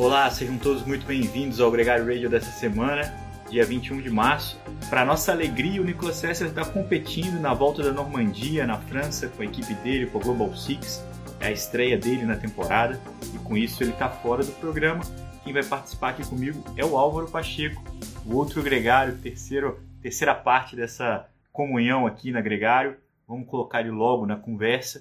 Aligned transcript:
Olá, 0.00 0.30
sejam 0.30 0.56
todos 0.56 0.82
muito 0.86 1.04
bem-vindos 1.04 1.60
ao 1.60 1.70
Gregário 1.70 2.06
Radio 2.06 2.30
dessa 2.30 2.50
semana, 2.50 3.14
dia 3.50 3.66
21 3.66 4.00
de 4.00 4.08
março. 4.08 4.58
Para 4.88 5.04
nossa 5.04 5.30
alegria, 5.30 5.78
o 5.78 5.84
Nicolas 5.84 6.16
Sessler 6.16 6.48
está 6.48 6.64
competindo 6.64 7.38
na 7.38 7.52
volta 7.52 7.82
da 7.82 7.92
Normandia, 7.92 8.66
na 8.66 8.78
França, 8.78 9.28
com 9.28 9.42
a 9.42 9.44
equipe 9.44 9.74
dele, 9.74 10.06
com 10.06 10.16
o 10.16 10.22
Global 10.22 10.56
Six. 10.56 11.04
É 11.38 11.48
a 11.48 11.52
estreia 11.52 11.98
dele 11.98 12.24
na 12.24 12.34
temporada 12.34 12.98
e 13.34 13.38
com 13.40 13.58
isso 13.58 13.82
ele 13.82 13.90
está 13.90 14.08
fora 14.08 14.42
do 14.42 14.52
programa. 14.52 15.04
Quem 15.44 15.52
vai 15.52 15.62
participar 15.62 16.08
aqui 16.08 16.26
comigo 16.26 16.64
é 16.78 16.84
o 16.84 16.96
Álvaro 16.96 17.30
Pacheco, 17.30 17.84
o 18.24 18.36
outro 18.36 18.62
gregário, 18.62 19.18
terceiro, 19.18 19.80
terceira 20.00 20.34
parte 20.34 20.74
dessa 20.74 21.28
comunhão 21.52 22.06
aqui 22.06 22.32
na 22.32 22.40
Gregário. 22.40 22.96
Vamos 23.28 23.46
colocar 23.46 23.80
ele 23.80 23.90
logo 23.90 24.24
na 24.24 24.36
conversa. 24.36 24.98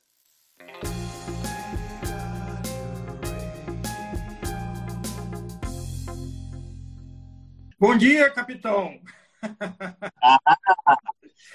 Bom 7.79 7.95
dia, 7.95 8.29
capitão. 8.29 8.99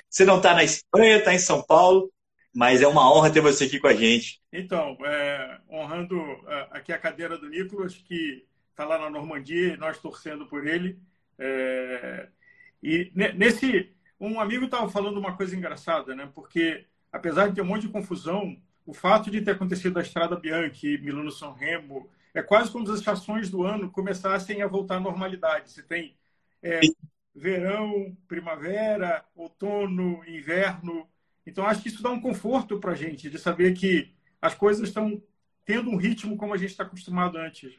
você 0.09 0.25
não 0.25 0.39
está 0.39 0.55
na 0.55 0.65
Espanha, 0.65 1.19
está 1.19 1.35
em 1.35 1.39
São 1.39 1.63
Paulo, 1.63 2.11
mas 2.55 2.81
é 2.81 2.89
uma 2.89 3.13
honra 3.13 3.31
ter 3.31 3.43
você 3.43 3.65
aqui 3.65 3.79
com 3.79 3.89
a 3.89 3.95
gente. 3.95 4.41
Então, 4.51 4.97
é, 5.05 5.61
honrando 5.71 6.19
é, 6.49 6.69
aqui 6.71 6.95
a 6.95 6.99
cadeira 6.99 7.37
do 7.37 7.51
Nicolas, 7.51 7.95
que 7.95 8.47
está 8.71 8.87
lá 8.87 8.99
na 8.99 9.11
Normandia, 9.11 9.75
e 9.75 9.77
nós 9.77 9.99
torcendo 9.99 10.47
por 10.47 10.67
ele. 10.67 10.99
É, 11.39 12.31
e 12.83 13.13
nesse, 13.15 13.93
um 14.19 14.41
amigo 14.41 14.65
estava 14.65 14.89
falando 14.89 15.19
uma 15.19 15.37
coisa 15.37 15.55
engraçada, 15.55 16.15
né? 16.15 16.31
Porque 16.35 16.87
apesar 17.13 17.49
de 17.49 17.57
ter 17.57 17.61
um 17.61 17.67
monte 17.67 17.83
de 17.83 17.93
confusão, 17.93 18.57
o 18.87 18.95
fato 18.95 19.31
de 19.31 19.43
ter 19.43 19.51
acontecido 19.51 19.99
a 19.99 20.03
Estrada 20.03 20.37
Bianchi, 20.37 20.97
Milano 20.97 21.31
São 21.31 21.53
Remo, 21.53 22.09
é 22.35 22.43
quase 22.43 22.71
como 22.71 22.85
se 22.85 22.93
as 22.93 22.99
estações 22.99 23.49
do 23.49 23.63
ano 23.63 23.91
começassem 23.91 24.61
a 24.61 24.67
voltar 24.67 24.97
à 24.97 25.01
normalidade. 25.01 25.71
Você 25.71 25.83
tem 25.83 26.17
é, 26.61 26.81
verão, 27.35 28.17
primavera, 28.27 29.25
outono, 29.37 30.23
inverno. 30.27 31.09
Então, 31.47 31.65
acho 31.65 31.83
que 31.83 31.89
isso 31.89 32.03
dá 32.03 32.11
um 32.11 32.21
conforto 32.21 32.79
para 32.79 32.93
a 32.93 32.97
gente, 32.97 33.31
de 33.31 33.39
saber 33.39 33.73
que 33.75 34.13
as 34.43 34.55
coisas 34.55 34.89
estão 34.89 35.23
tendo 35.65 35.91
um 35.91 35.97
ritmo 35.97 36.37
como 36.37 36.53
a 36.53 36.57
gente 36.57 36.71
está 36.71 36.83
acostumado 36.83 37.39
antes. 37.39 37.73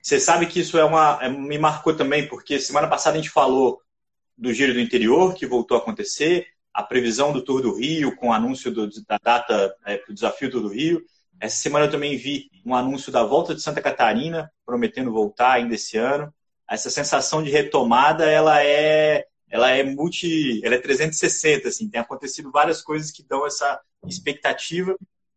Você 0.00 0.18
sabe 0.18 0.46
que 0.46 0.60
isso 0.60 0.78
é 0.78 0.84
uma, 0.84 1.18
é, 1.22 1.28
me 1.28 1.58
marcou 1.58 1.94
também, 1.94 2.26
porque 2.28 2.58
semana 2.58 2.88
passada 2.88 3.16
a 3.16 3.20
gente 3.20 3.30
falou 3.30 3.80
do 4.36 4.52
Giro 4.52 4.74
do 4.74 4.80
Interior, 4.80 5.34
que 5.34 5.46
voltou 5.46 5.76
a 5.76 5.80
acontecer, 5.80 6.46
a 6.72 6.82
previsão 6.82 7.32
do 7.32 7.42
Tour 7.42 7.62
do 7.62 7.74
Rio, 7.74 8.16
com 8.16 8.28
o 8.28 8.32
anúncio 8.32 8.72
do, 8.72 8.88
da 9.04 9.18
data 9.22 9.74
é, 9.84 9.96
para 9.96 10.10
o 10.10 10.14
desafio 10.14 10.50
do 10.50 10.68
Rio. 10.68 11.04
Essa 11.44 11.56
semana 11.56 11.84
eu 11.84 11.90
também 11.90 12.16
vi 12.16 12.50
um 12.64 12.74
anúncio 12.74 13.12
da 13.12 13.22
volta 13.22 13.54
de 13.54 13.60
Santa 13.60 13.82
Catarina, 13.82 14.50
prometendo 14.64 15.12
voltar 15.12 15.52
ainda 15.52 15.74
esse 15.74 15.98
ano. 15.98 16.32
Essa 16.66 16.88
sensação 16.88 17.42
de 17.42 17.50
retomada, 17.50 18.24
ela 18.24 18.64
é 18.64 19.26
ela 19.50 19.70
é 19.70 19.82
multi, 19.84 20.64
ela 20.64 20.76
é 20.76 20.78
360, 20.78 21.68
assim, 21.68 21.90
tem 21.90 22.00
acontecido 22.00 22.50
várias 22.50 22.80
coisas 22.80 23.10
que 23.10 23.22
dão 23.22 23.46
essa 23.46 23.78
expectativa 24.06 24.96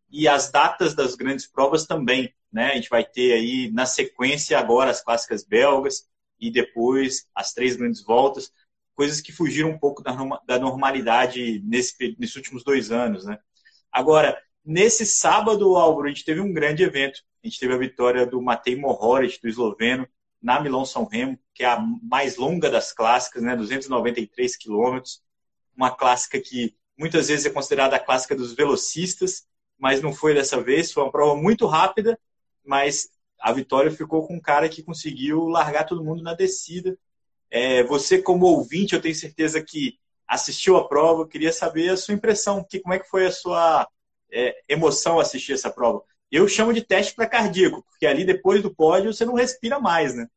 e 0.09 0.29
as 0.29 0.49
datas 0.49 0.95
das 0.95 1.13
grandes 1.13 1.45
provas 1.45 1.85
também, 1.85 2.33
né? 2.49 2.71
A 2.71 2.75
gente 2.75 2.89
vai 2.89 3.03
ter 3.03 3.33
aí 3.33 3.69
na 3.73 3.85
sequência 3.85 4.57
agora 4.57 4.89
as 4.89 5.03
clássicas 5.03 5.43
belgas 5.43 6.07
e 6.39 6.49
depois 6.49 7.27
as 7.35 7.53
três 7.53 7.75
grandes 7.75 8.01
voltas, 8.01 8.49
coisas 8.95 9.19
que 9.19 9.33
fugiram 9.33 9.71
um 9.71 9.77
pouco 9.77 10.01
da 10.01 10.57
normalidade 10.57 11.61
nesse, 11.65 12.15
nesses 12.17 12.37
últimos 12.37 12.63
dois 12.63 12.93
anos, 12.93 13.25
né? 13.25 13.37
Agora, 13.91 14.41
Nesse 14.69 15.05
sábado, 15.05 15.77
Álvaro, 15.77 16.07
a 16.07 16.09
gente 16.09 16.25
teve 16.25 16.41
um 16.41 16.51
grande 16.51 16.83
evento. 16.83 17.21
A 17.41 17.47
gente 17.47 17.57
teve 17.57 17.73
a 17.73 17.77
vitória 17.77 18.25
do 18.25 18.41
Matej 18.41 18.75
Mohoric, 18.75 19.39
do 19.41 19.47
esloveno, 19.47 20.05
na 20.41 20.59
Milão 20.59 20.83
São 20.83 21.05
Remo, 21.05 21.39
que 21.53 21.63
é 21.63 21.67
a 21.67 21.79
mais 21.79 22.35
longa 22.35 22.69
das 22.69 22.91
clássicas, 22.91 23.41
né? 23.41 23.55
293 23.55 24.57
quilômetros. 24.57 25.23
Uma 25.73 25.89
clássica 25.89 26.37
que 26.41 26.75
muitas 26.97 27.29
vezes 27.29 27.45
é 27.45 27.49
considerada 27.49 27.95
a 27.95 27.99
clássica 27.99 28.35
dos 28.35 28.53
velocistas, 28.53 29.47
mas 29.79 30.01
não 30.01 30.11
foi 30.11 30.33
dessa 30.33 30.61
vez. 30.61 30.91
Foi 30.91 31.01
uma 31.03 31.13
prova 31.13 31.41
muito 31.41 31.65
rápida, 31.65 32.19
mas 32.61 33.07
a 33.39 33.53
vitória 33.53 33.89
ficou 33.89 34.27
com 34.27 34.35
um 34.35 34.41
cara 34.41 34.67
que 34.67 34.83
conseguiu 34.83 35.45
largar 35.45 35.85
todo 35.85 36.03
mundo 36.03 36.21
na 36.21 36.33
descida. 36.33 36.99
É, 37.49 37.83
você, 37.83 38.21
como 38.21 38.45
ouvinte, 38.45 38.93
eu 38.93 39.01
tenho 39.01 39.15
certeza 39.15 39.63
que 39.63 39.97
assistiu 40.27 40.75
a 40.75 40.85
prova, 40.85 41.25
queria 41.25 41.53
saber 41.53 41.87
a 41.87 41.95
sua 41.95 42.13
impressão, 42.13 42.65
que, 42.69 42.81
como 42.81 42.93
é 42.93 42.99
que 42.99 43.07
foi 43.07 43.25
a 43.25 43.31
sua 43.31 43.87
é, 44.31 44.61
emoção 44.67 45.19
assistir 45.19 45.53
essa 45.53 45.69
prova. 45.69 46.03
Eu 46.31 46.47
chamo 46.47 46.73
de 46.73 46.81
teste 46.81 47.15
para 47.15 47.27
cardíaco, 47.27 47.83
porque 47.83 48.05
ali 48.05 48.25
depois 48.25 48.61
do 48.61 48.73
pódio 48.73 49.13
você 49.13 49.25
não 49.25 49.33
respira 49.33 49.79
mais, 49.79 50.15
né? 50.15 50.27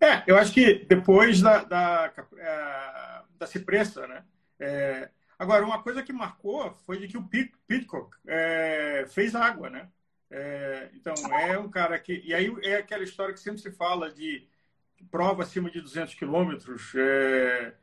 É, 0.00 0.22
eu 0.26 0.36
acho 0.36 0.52
que 0.52 0.84
depois 0.84 1.40
da, 1.40 1.64
da, 1.64 2.12
é, 2.36 3.22
da 3.38 3.46
Cipressa, 3.46 4.06
né? 4.06 4.24
É, 4.58 5.08
agora, 5.38 5.64
uma 5.64 5.82
coisa 5.82 6.02
que 6.02 6.12
marcou 6.12 6.72
foi 6.84 6.98
de 6.98 7.08
que 7.08 7.16
o 7.16 7.28
Pitcock 7.66 8.16
é, 8.26 9.06
fez 9.08 9.34
água, 9.34 9.70
né? 9.70 9.88
É, 10.30 10.90
então, 10.94 11.14
é 11.32 11.58
um 11.58 11.70
cara 11.70 11.98
que... 11.98 12.22
E 12.24 12.34
aí 12.34 12.52
é 12.62 12.76
aquela 12.76 13.04
história 13.04 13.32
que 13.32 13.40
sempre 13.40 13.60
se 13.60 13.70
fala 13.70 14.10
de 14.10 14.46
prova 15.10 15.42
acima 15.42 15.70
de 15.70 15.80
200 15.80 16.14
quilômetros, 16.14 16.92
é, 16.94 17.74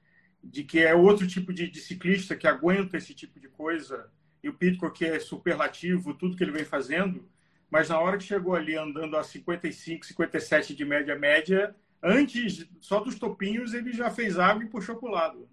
de 0.44 0.64
que 0.64 0.80
é 0.80 0.94
outro 0.96 1.28
tipo 1.28 1.54
de, 1.54 1.70
de 1.70 1.80
ciclista 1.80 2.36
que 2.36 2.48
aguenta 2.48 2.98
esse 2.98 3.14
tipo 3.14 3.40
de 3.40 3.48
coisa 3.48 4.10
e 4.44 4.50
o 4.50 4.54
Pitcock 4.54 5.04
é 5.06 5.20
superlativo, 5.20 6.14
tudo 6.14 6.36
que 6.36 6.44
ele 6.44 6.52
vem 6.52 6.66
fazendo, 6.66 7.28
mas 7.70 7.90
na 7.90 8.00
hora 8.00 8.18
que 8.18 8.24
chegou 8.24 8.56
ali 8.56 8.76
andando 8.76 9.16
a 9.18 9.24
55, 9.24 10.06
57 10.06 10.76
de 10.76 10.86
média 10.86 11.16
média, 11.16 11.76
antes 12.02 12.66
só 12.82 13.00
dos 13.00 13.20
topinhos 13.20 13.74
ele 13.74 13.94
já 13.94 14.10
fez 14.10 14.40
água 14.40 14.64
e 14.64 14.70
puxou 14.70 14.96
para 14.96 15.10
o 15.10 15.12
lado. 15.12 15.50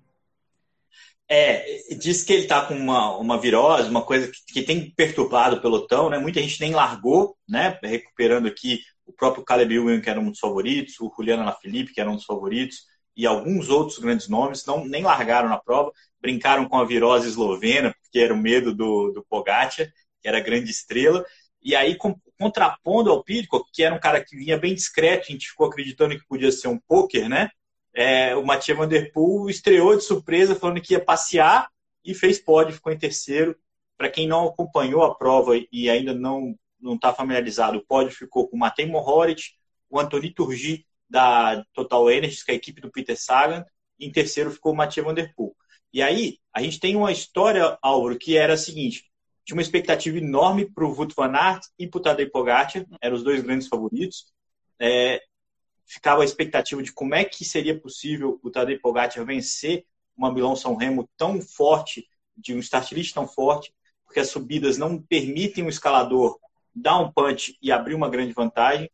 É, 1.29 1.65
diz 1.99 2.23
que 2.23 2.33
ele 2.33 2.43
está 2.43 2.65
com 2.65 2.75
uma, 2.75 3.17
uma 3.17 3.41
virose, 3.41 3.91
uma 3.91 4.03
coisa 4.03 4.31
que, 4.31 4.53
que, 4.53 4.63
tem 4.63 4.91
perturbado 4.91 5.57
o 5.57 5.61
pelotão, 5.61 6.09
né? 6.09 6.19
Muita 6.19 6.41
gente 6.41 6.61
nem 6.61 6.73
largou, 6.73 7.37
né? 7.49 7.77
Recuperando 7.83 8.47
aqui 8.47 8.81
o 9.05 9.13
próprio 9.13 9.45
Caleb 9.45 9.75
Ewan, 9.75 10.01
que 10.01 10.09
era 10.09 10.21
um 10.21 10.31
dos 10.31 10.39
favoritos, 10.39 11.01
o 11.01 11.13
Juliano 11.15 11.43
Alaphilippe, 11.43 11.93
que 11.93 12.01
era 12.01 12.11
um 12.11 12.15
dos 12.15 12.25
favoritos, 12.25 12.85
e 13.17 13.27
alguns 13.27 13.69
outros 13.69 13.99
grandes 13.99 14.29
nomes 14.29 14.65
não 14.67 14.85
nem 14.85 15.03
largaram 15.03 15.49
na 15.49 15.59
prova 15.59 15.91
brincaram 16.21 16.69
com 16.69 16.77
a 16.77 16.85
virose 16.85 17.29
eslovena, 17.29 17.95
porque 18.03 18.19
era 18.19 18.35
o 18.35 18.37
medo 18.37 18.75
do, 18.75 19.13
do 19.13 19.25
Pogacar, 19.29 19.71
que 20.21 20.29
era 20.29 20.41
grande 20.41 20.71
estrela. 20.71 21.25
E 21.63 21.75
aí, 21.75 21.97
com, 21.97 22.15
contrapondo 22.39 23.11
ao 23.11 23.23
Pitcock, 23.23 23.69
que 23.73 23.83
era 23.83 23.95
um 23.95 24.01
cara 24.01 24.25
que 24.25 24.37
vinha 24.37 24.59
bem 24.59 24.75
discreto, 24.75 25.27
a 25.29 25.33
gente 25.33 25.49
ficou 25.49 25.67
acreditando 25.67 26.19
que 26.19 26.27
podia 26.27 26.53
ser 26.53 26.69
um 26.69 26.79
poker, 26.79 27.29
né? 27.29 27.51
É, 27.95 28.37
o 28.37 28.45
Mathieu 28.45 28.77
Van 28.77 28.87
Der 28.87 29.11
Poel 29.11 29.49
estreou 29.49 29.97
de 29.97 30.05
surpresa, 30.05 30.55
falando 30.55 30.81
que 30.81 30.93
ia 30.93 31.05
passear 31.05 31.69
e 32.05 32.15
fez 32.15 32.39
pódio, 32.39 32.75
ficou 32.75 32.93
em 32.93 32.99
terceiro. 32.99 33.57
Para 33.97 34.11
quem 34.11 34.29
não 34.29 34.47
acompanhou 34.47 35.03
a 35.03 35.15
prova 35.15 35.55
e 35.73 35.89
ainda 35.89 36.13
não 36.13 36.55
não 36.79 36.95
está 36.95 37.13
familiarizado, 37.13 37.79
o 37.79 37.85
pódio 37.85 38.15
ficou 38.15 38.49
com 38.49 38.55
o 38.57 38.59
Matej 38.59 38.89
Mohoric, 38.89 39.53
o 39.89 39.99
Antoni 39.99 40.31
Turgi 40.31 40.87
da 41.09 41.65
Total 41.73 42.11
Energies, 42.11 42.43
que 42.43 42.51
é 42.51 42.55
a 42.55 42.57
equipe 42.57 42.81
do 42.81 42.91
Peter 42.91 43.19
Sagan, 43.19 43.65
e 43.99 44.07
em 44.07 44.13
terceiro 44.13 44.51
ficou 44.51 44.73
o 44.73 44.77
Mathieu 44.77 45.05
Van 45.05 45.15
Der 45.15 45.33
Poel. 45.35 45.57
E 45.93 46.03
aí, 46.03 46.39
a 46.53 46.63
gente 46.63 46.81
tem 46.81 46.97
uma 46.97 47.13
história, 47.13 47.79
Álvaro, 47.81 48.19
que 48.19 48.37
era 48.37 48.55
a 48.55 48.59
seguinte: 48.59 49.05
tinha 49.45 49.57
uma 49.57 49.63
expectativa 49.63 50.19
enorme 50.19 50.71
para 50.71 50.85
o 50.85 50.93
Wout 50.93 51.15
van 51.15 51.33
Aert 51.33 51.63
e 51.79 51.87
para 51.87 51.99
o 51.99 52.03
Tadej 52.03 52.31
Pogacar, 52.31 52.85
eram 53.01 53.17
os 53.17 53.23
dois 53.23 53.43
grandes 53.43 53.69
favoritos. 53.69 54.27
É, 54.79 55.21
ficava 55.87 56.23
a 56.23 56.25
expectativa 56.25 56.83
de 56.83 56.93
como 56.93 57.15
é 57.15 57.25
que 57.25 57.45
seria 57.45 57.79
possível 57.79 58.41
o 58.43 58.51
Tadej 58.51 58.81
Pogacar 58.81 59.25
vencer 59.25 59.85
uma 60.17 60.33
Milão-São 60.33 60.75
Remo 60.75 61.09
tão 61.17 61.41
forte, 61.41 62.09
de 62.37 62.55
um 62.55 62.59
start 62.59 62.93
list 62.93 63.15
tão 63.15 63.27
forte, 63.27 63.73
porque 64.05 64.21
as 64.21 64.31
subidas 64.31 64.79
não 64.79 65.01
permitem 65.01 65.65
o 65.65 65.69
escalador 65.69 66.39
dar 66.75 66.99
um 66.99 67.11
punch 67.13 67.57
e 67.63 67.71
abrir 67.71 67.95
uma 67.95 68.09
grande 68.09 68.33
vantagem. 68.33 68.91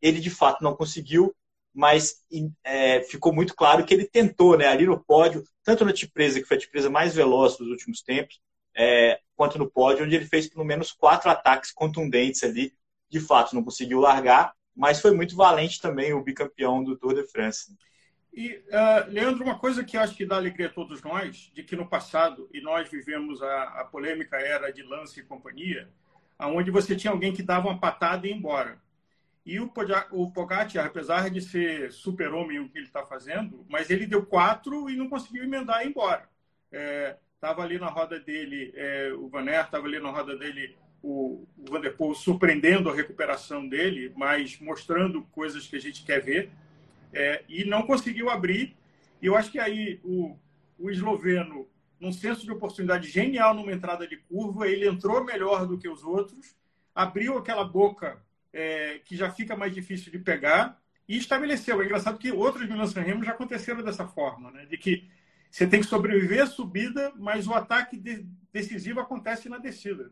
Ele, 0.00 0.20
de 0.20 0.30
fato, 0.30 0.62
não 0.62 0.76
conseguiu, 0.76 1.34
mas 1.74 2.22
é, 2.62 3.02
ficou 3.02 3.32
muito 3.34 3.54
claro 3.54 3.84
que 3.84 3.92
ele 3.92 4.04
tentou, 4.06 4.56
né, 4.56 4.68
ali 4.68 4.86
no 4.86 5.02
pódio, 5.02 5.42
tanto 5.64 5.84
na 5.84 5.92
Tipresa, 5.92 6.40
que 6.40 6.46
foi 6.46 6.56
a 6.56 6.60
Tipresa 6.60 6.88
mais 6.88 7.14
veloz 7.14 7.56
dos 7.56 7.68
últimos 7.68 8.00
tempos, 8.00 8.40
é, 8.76 9.18
quanto 9.34 9.58
no 9.58 9.68
pódio, 9.68 10.04
onde 10.04 10.14
ele 10.14 10.26
fez 10.26 10.48
pelo 10.48 10.64
menos 10.64 10.92
quatro 10.92 11.28
ataques 11.30 11.72
contundentes 11.72 12.44
ali. 12.44 12.72
De 13.10 13.20
fato, 13.20 13.54
não 13.54 13.64
conseguiu 13.64 14.00
largar, 14.00 14.52
mas 14.74 15.00
foi 15.00 15.12
muito 15.12 15.36
valente 15.36 15.80
também 15.80 16.12
o 16.12 16.22
bicampeão 16.22 16.82
do 16.82 16.96
Tour 16.96 17.14
de 17.14 17.26
France. 17.26 17.76
E, 18.32 18.56
uh, 18.56 19.10
Leandro, 19.10 19.44
uma 19.44 19.58
coisa 19.58 19.84
que 19.84 19.96
acho 19.96 20.16
que 20.16 20.26
dá 20.26 20.36
alegria 20.36 20.66
a 20.66 20.72
todos 20.72 21.00
nós, 21.02 21.52
de 21.54 21.62
que 21.62 21.76
no 21.76 21.88
passado, 21.88 22.48
e 22.52 22.60
nós 22.60 22.88
vivemos 22.88 23.40
a, 23.42 23.62
a 23.80 23.84
polêmica 23.84 24.36
era 24.36 24.72
de 24.72 24.82
Lance 24.82 25.20
e 25.20 25.24
companhia, 25.24 25.88
onde 26.40 26.70
você 26.70 26.96
tinha 26.96 27.12
alguém 27.12 27.32
que 27.32 27.42
dava 27.42 27.68
uma 27.68 27.78
patada 27.78 28.26
e 28.26 28.30
ia 28.30 28.36
embora. 28.36 28.82
E 29.44 29.60
o, 29.60 29.70
o 30.12 30.30
Pogacar, 30.32 30.86
apesar 30.86 31.28
de 31.28 31.40
ser 31.40 31.92
super-homem 31.92 32.60
o 32.60 32.68
que 32.68 32.78
ele 32.78 32.86
está 32.86 33.04
fazendo, 33.04 33.64
mas 33.68 33.90
ele 33.90 34.06
deu 34.06 34.24
quatro 34.24 34.88
e 34.88 34.96
não 34.96 35.08
conseguiu 35.08 35.44
emendar 35.44 35.82
e 35.82 35.86
ir 35.86 35.90
embora. 35.90 36.28
É, 36.72 37.16
Estava 37.44 37.62
ali 37.62 37.78
na 37.78 37.88
roda 37.88 38.18
dele 38.18 38.72
é, 38.74 39.12
o 39.12 39.28
Vaner, 39.28 39.62
estava 39.62 39.86
ali 39.86 40.00
na 40.00 40.10
roda 40.10 40.34
dele 40.34 40.74
o, 41.02 41.46
o 41.58 41.70
Vanderpool, 41.70 42.14
surpreendendo 42.14 42.88
a 42.88 42.94
recuperação 42.94 43.68
dele, 43.68 44.10
mas 44.16 44.58
mostrando 44.58 45.20
coisas 45.24 45.66
que 45.66 45.76
a 45.76 45.78
gente 45.78 46.06
quer 46.06 46.22
ver. 46.22 46.50
É, 47.12 47.44
e 47.46 47.66
não 47.66 47.82
conseguiu 47.82 48.30
abrir. 48.30 48.74
E 49.20 49.26
eu 49.26 49.36
acho 49.36 49.52
que 49.52 49.58
aí 49.58 50.00
o, 50.02 50.38
o 50.78 50.90
esloveno, 50.90 51.68
num 52.00 52.14
senso 52.14 52.46
de 52.46 52.50
oportunidade 52.50 53.10
genial 53.10 53.52
numa 53.52 53.72
entrada 53.74 54.08
de 54.08 54.16
curva, 54.16 54.66
ele 54.66 54.88
entrou 54.88 55.22
melhor 55.22 55.66
do 55.66 55.76
que 55.76 55.86
os 55.86 56.02
outros, 56.02 56.56
abriu 56.94 57.36
aquela 57.36 57.64
boca 57.64 58.22
é, 58.54 59.00
que 59.04 59.16
já 59.16 59.30
fica 59.30 59.56
mais 59.56 59.74
difícil 59.74 60.12
de 60.12 60.18
pegar 60.18 60.80
e 61.08 61.16
estabeleceu. 61.18 61.82
É 61.82 61.84
engraçado 61.84 62.18
que 62.18 62.30
outros 62.30 62.68
Milan 62.68 62.86
San 62.86 63.02
Remo 63.02 63.24
já 63.24 63.32
aconteceram 63.32 63.82
dessa 63.82 64.06
forma, 64.06 64.50
né? 64.52 64.64
de 64.64 64.78
que 64.78 65.10
você 65.50 65.66
tem 65.66 65.80
que 65.80 65.86
sobreviver 65.86 66.42
à 66.42 66.46
subida, 66.46 67.12
mas 67.16 67.46
o 67.46 67.52
ataque 67.52 67.96
de, 67.96 68.26
decisivo 68.52 69.00
acontece 69.00 69.48
na 69.48 69.58
descida. 69.58 70.10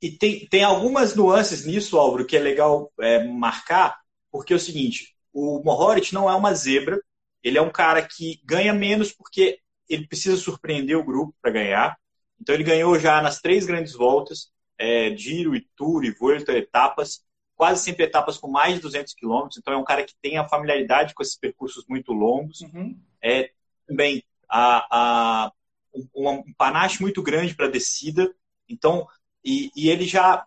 E 0.00 0.10
tem, 0.10 0.46
tem 0.46 0.64
algumas 0.64 1.14
nuances 1.14 1.64
nisso, 1.64 1.96
Álvaro, 1.96 2.26
que 2.26 2.36
é 2.36 2.40
legal 2.40 2.92
é, 2.98 3.24
marcar, 3.24 4.00
porque 4.30 4.52
é 4.52 4.56
o 4.56 4.60
seguinte, 4.60 5.14
o 5.32 5.62
Mohoric 5.62 6.12
não 6.12 6.28
é 6.28 6.34
uma 6.34 6.54
zebra, 6.54 7.00
ele 7.42 7.58
é 7.58 7.62
um 7.62 7.70
cara 7.70 8.02
que 8.02 8.40
ganha 8.44 8.72
menos 8.72 9.12
porque 9.12 9.58
ele 9.88 10.06
precisa 10.06 10.36
surpreender 10.36 10.96
o 10.96 11.04
grupo 11.04 11.34
para 11.40 11.52
ganhar. 11.52 11.96
Então 12.40 12.54
ele 12.54 12.64
ganhou 12.64 12.98
já 12.98 13.20
nas 13.22 13.40
três 13.40 13.66
grandes 13.66 13.92
voltas, 13.92 14.50
é, 14.82 15.16
Giro, 15.16 15.52
Tour 15.76 16.04
e 16.04 16.10
Vuelta, 16.10 16.52
etapas, 16.52 17.24
quase 17.54 17.84
sempre 17.84 18.04
etapas 18.04 18.36
com 18.36 18.50
mais 18.50 18.74
de 18.74 18.80
200 18.80 19.14
quilômetros. 19.14 19.56
Então 19.56 19.72
é 19.72 19.76
um 19.76 19.84
cara 19.84 20.02
que 20.02 20.14
tem 20.20 20.38
a 20.38 20.48
familiaridade 20.48 21.14
com 21.14 21.22
esses 21.22 21.36
percursos 21.36 21.84
muito 21.88 22.12
longos. 22.12 22.62
Uhum. 22.62 22.98
É 23.22 23.52
também 23.86 24.24
a, 24.48 24.86
a, 24.90 25.52
um, 25.94 26.28
um 26.30 26.52
panache 26.54 27.00
muito 27.00 27.22
grande 27.22 27.54
para 27.54 27.68
descida. 27.68 28.34
Então, 28.68 29.06
e, 29.44 29.70
e, 29.76 29.88
ele 29.88 30.04
já 30.04 30.44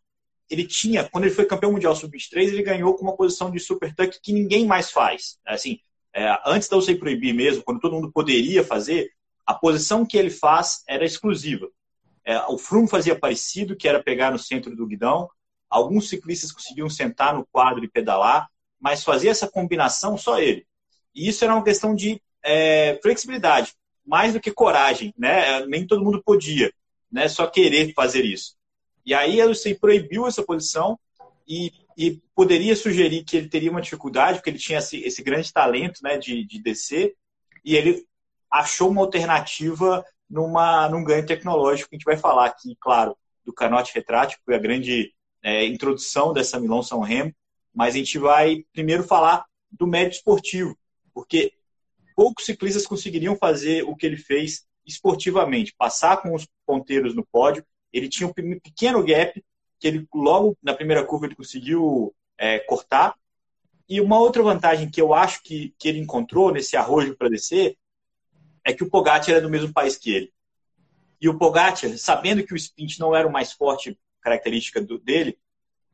ele 0.49 0.67
tinha, 0.67 1.07
quando 1.07 1.23
ele 1.23 1.33
foi 1.33 1.45
campeão 1.45 1.71
mundial 1.71 1.95
sub-23, 1.95 2.49
ele 2.49 2.61
ganhou 2.61 2.93
com 2.95 3.03
uma 3.03 3.15
posição 3.15 3.49
de 3.49 3.59
super 3.59 3.95
tuck 3.95 4.19
que 4.21 4.33
ninguém 4.33 4.65
mais 4.65 4.91
faz. 4.91 5.39
Assim, 5.45 5.79
é, 6.13 6.37
antes 6.45 6.67
da 6.67 6.75
UCI 6.75 6.95
proibir 6.95 7.33
mesmo, 7.33 7.63
quando 7.63 7.79
todo 7.79 7.93
mundo 7.95 8.11
poderia 8.11 8.65
fazer, 8.65 9.09
a 9.45 9.53
posição 9.53 10.05
que 10.05 10.17
ele 10.17 10.29
faz 10.29 10.83
era 10.87 11.05
exclusiva. 11.05 11.69
É, 12.25 12.39
o 12.47 12.57
Froome 12.57 12.89
fazia 12.89 13.17
parecido, 13.17 13.75
que 13.75 13.87
era 13.87 14.01
pegar 14.01 14.31
no 14.31 14.39
centro 14.39 14.75
do 14.75 14.87
guidão. 14.87 15.29
Alguns 15.69 16.09
ciclistas 16.09 16.51
conseguiam 16.51 16.89
sentar 16.89 17.35
no 17.35 17.45
quadro 17.51 17.83
e 17.83 17.89
pedalar, 17.89 18.47
mas 18.79 19.03
fazia 19.03 19.31
essa 19.31 19.47
combinação 19.47 20.17
só 20.17 20.39
ele. 20.39 20.65
E 21.13 21.27
isso 21.29 21.43
era 21.43 21.53
uma 21.53 21.63
questão 21.63 21.95
de 21.95 22.21
é, 22.43 22.99
flexibilidade, 23.01 23.73
mais 24.05 24.33
do 24.33 24.39
que 24.39 24.51
coragem, 24.51 25.13
né? 25.17 25.65
Nem 25.67 25.85
todo 25.85 26.03
mundo 26.03 26.21
podia, 26.23 26.71
né? 27.11 27.27
Só 27.27 27.47
querer 27.47 27.93
fazer 27.93 28.25
isso. 28.25 28.55
E 29.05 29.13
aí 29.13 29.39
a 29.39 29.45
UCI 29.45 29.75
proibiu 29.75 30.27
essa 30.27 30.43
posição 30.43 30.99
e, 31.47 31.71
e, 31.95 32.19
poderia 32.33 32.75
sugerir 32.75 33.23
que 33.23 33.37
ele 33.37 33.47
teria 33.47 33.69
uma 33.69 33.81
dificuldade, 33.81 34.39
porque 34.39 34.49
ele 34.49 34.57
tinha 34.57 34.79
esse, 34.79 34.97
esse 35.03 35.21
grande 35.21 35.53
talento 35.53 35.99
né, 36.01 36.17
de, 36.17 36.43
de 36.43 36.59
descer, 36.59 37.15
e 37.63 37.75
ele 37.75 38.03
achou 38.51 38.89
uma 38.89 39.01
alternativa 39.01 40.03
numa, 40.29 40.89
num 40.89 41.03
ganho 41.03 41.25
tecnológico, 41.25 41.89
a 41.91 41.95
gente 41.95 42.05
vai 42.05 42.17
falar 42.17 42.45
aqui, 42.45 42.75
claro, 42.79 43.17
do 43.43 43.53
canote 43.53 43.93
retrátil, 43.93 44.37
que 44.37 44.45
foi 44.45 44.55
a 44.55 44.59
grande 44.59 45.13
é, 45.43 45.65
introdução 45.65 46.33
dessa 46.33 46.59
Milão 46.59 46.81
São 46.81 46.99
Remo, 46.99 47.33
mas 47.73 47.93
a 47.93 47.97
gente 47.97 48.17
vai 48.17 48.63
primeiro 48.73 49.03
falar 49.03 49.45
do 49.71 49.85
mérito 49.85 50.15
esportivo, 50.15 50.77
porque 51.13 51.53
poucos 52.15 52.45
ciclistas 52.45 52.87
conseguiriam 52.87 53.35
fazer 53.35 53.83
o 53.83 53.95
que 53.95 54.05
ele 54.05 54.17
fez 54.17 54.65
esportivamente, 54.85 55.75
passar 55.77 56.21
com 56.21 56.33
os 56.33 56.47
ponteiros 56.65 57.15
no 57.15 57.25
pódio 57.25 57.65
ele 57.95 58.09
tinha 58.09 58.27
um 58.27 58.33
pequeno 58.33 59.03
gap 59.03 59.41
que 59.79 59.87
ele 59.87 60.07
logo 60.13 60.57
na 60.61 60.73
primeira 60.73 61.05
curva 61.05 61.27
ele 61.27 61.35
conseguiu 61.35 62.13
é, 62.37 62.59
cortar. 62.59 63.15
E 63.87 64.01
uma 64.01 64.19
outra 64.19 64.43
vantagem 64.43 64.89
que 64.89 64.99
eu 64.99 65.13
acho 65.13 65.41
que, 65.41 65.73
que 65.79 65.87
ele 65.87 65.99
encontrou 65.99 66.51
nesse 66.51 66.75
arrojo 66.75 67.15
para 67.15 67.29
descer 67.29 67.77
é 68.65 68.73
que 68.73 68.83
o 68.83 68.89
Pogacar 68.89 69.29
era 69.29 69.41
do 69.41 69.49
mesmo 69.49 69.71
país 69.71 69.95
que 69.95 70.11
ele. 70.11 70.33
E 71.21 71.29
o 71.29 71.37
Pogacar, 71.37 71.97
sabendo 71.97 72.43
que 72.43 72.53
o 72.53 72.57
sprint 72.57 72.99
não 72.99 73.15
era 73.15 73.27
o 73.27 73.31
mais 73.31 73.53
forte 73.53 73.97
característica 74.21 74.81
do, 74.81 74.97
dele, 74.97 75.37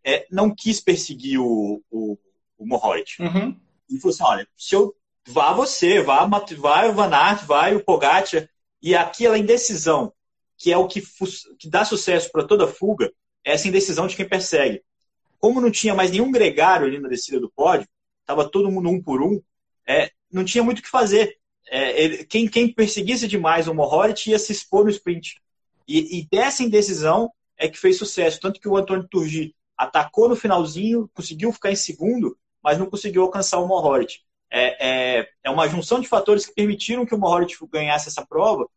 é, 0.03 0.25
não 0.31 0.53
quis 0.56 0.79
perseguir 0.79 1.39
o, 1.39 1.83
o, 1.91 2.18
o 2.57 2.65
Mohoric. 2.65 3.21
Uhum. 3.21 3.59
E 3.89 4.00
falou 4.00 4.13
assim, 4.13 4.23
olha, 4.23 4.47
se 4.57 4.73
eu 4.73 4.95
vá 5.27 5.53
você, 5.53 6.01
vá, 6.01 6.25
vai 6.57 6.89
o 6.89 6.94
Van 6.94 7.13
Aert, 7.13 7.45
vai 7.45 7.75
o 7.75 7.83
Pogacar, 7.83 8.50
e 8.81 8.95
aquela 8.95 9.38
indecisão 9.38 10.13
que 10.62 10.71
é 10.71 10.77
o 10.77 10.88
que, 10.88 11.01
que 11.57 11.67
dá 11.67 11.83
sucesso 11.83 12.31
para 12.31 12.45
toda 12.45 12.67
fuga, 12.67 13.12
é 13.44 13.53
essa 13.53 13.67
indecisão 13.67 14.06
de 14.06 14.15
quem 14.15 14.29
persegue. 14.29 14.83
Como 15.39 15.59
não 15.59 15.71
tinha 15.71 15.95
mais 15.95 16.12
nenhum 16.12 16.31
gregário 16.31 16.85
ali 16.85 17.00
na 17.00 17.09
descida 17.09 17.39
do 17.39 17.50
pódio, 17.50 17.88
estava 18.19 18.47
todo 18.47 18.71
mundo 18.71 18.88
um 18.88 19.01
por 19.01 19.24
um, 19.24 19.41
é, 19.88 20.12
não 20.31 20.45
tinha 20.45 20.63
muito 20.63 20.77
o 20.77 20.81
que 20.83 20.89
fazer. 20.89 21.39
É, 21.73 22.03
ele, 22.03 22.25
quem, 22.25 22.50
quem 22.50 22.68
perseguisse 22.68 23.29
demais 23.29 23.65
o 23.65 23.73
Mohoric 23.73 24.29
ia 24.29 24.38
se 24.38 24.51
expor 24.51 24.83
no 24.83 24.89
sprint. 24.89 25.41
E, 25.88 26.19
e, 26.19 26.27
dessa 26.29 26.63
indecisão 26.63 27.31
é 27.57 27.69
que 27.69 27.79
fez 27.79 27.97
sucesso. 27.97 28.41
Tanto 28.41 28.59
que 28.59 28.68
o 28.68 28.75
Antônio 28.75 29.07
Turgi 29.09 29.56
atacou 29.77 30.27
no 30.27 30.35
finalzinho, 30.35 31.09
conseguiu 31.13 31.51
ficar 31.53 31.71
em 31.71 31.75
segundo, 31.77 32.38
mas 32.62 32.77
não 32.77 32.88
conseguiu 32.88 33.21
alcançar 33.21 33.59
o 33.59 33.68
Mohoric. 33.68 34.19
É, 34.51 35.19
é, 35.19 35.29
é 35.45 35.50
uma 35.50 35.69
junção 35.69 36.01
de 36.01 36.09
fatores 36.09 36.45
que 36.45 36.53
permitiram 36.53 37.06
que 37.06 37.15
o 37.15 37.18
Mohoric 37.18 37.56
ganhasse 37.71 38.09
essa 38.09 38.25
prova, 38.25 38.67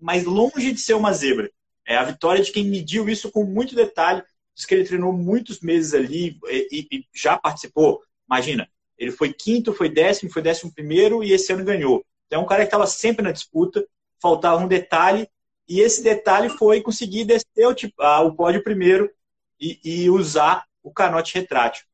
mas 0.00 0.24
longe 0.24 0.72
de 0.72 0.80
ser 0.80 0.94
uma 0.94 1.12
zebra. 1.12 1.50
É 1.86 1.98
a 1.98 2.04
vitória 2.04 2.42
de 2.42 2.50
quem 2.50 2.64
mediu 2.64 3.10
isso 3.10 3.30
com 3.30 3.44
muito 3.44 3.74
detalhe. 3.74 4.22
Diz 4.54 4.64
que 4.64 4.74
ele 4.74 4.84
treinou 4.84 5.12
muitos 5.12 5.60
meses 5.60 5.92
ali 5.92 6.38
e, 6.48 6.88
e 6.90 7.04
já 7.14 7.36
participou. 7.36 8.00
Imagina, 8.26 8.68
ele 8.96 9.12
foi 9.12 9.34
quinto, 9.34 9.74
foi 9.74 9.90
décimo, 9.90 10.32
foi 10.32 10.40
décimo 10.40 10.72
primeiro 10.72 11.22
e 11.22 11.32
esse 11.32 11.52
ano 11.52 11.62
ganhou. 11.62 12.04
Então 12.28 12.40
é 12.40 12.44
um 12.44 12.46
cara 12.46 12.60
que 12.60 12.68
estava 12.68 12.86
sempre 12.86 13.24
na 13.24 13.32
disputa, 13.32 13.84
faltava 14.20 14.62
um 14.62 14.68
detalhe, 14.68 15.28
e 15.66 15.80
esse 15.80 16.02
detalhe 16.02 16.48
foi 16.48 16.80
conseguir 16.80 17.24
descer 17.24 17.66
o, 17.66 17.74
tipo, 17.74 18.00
ah, 18.00 18.20
o 18.20 18.34
pódio 18.34 18.62
primeiro 18.62 19.10
e, 19.60 19.80
e, 19.84 20.10
usar 20.10 20.64
o 20.82 20.92
canote 20.92 21.34
retrátil. 21.34 21.84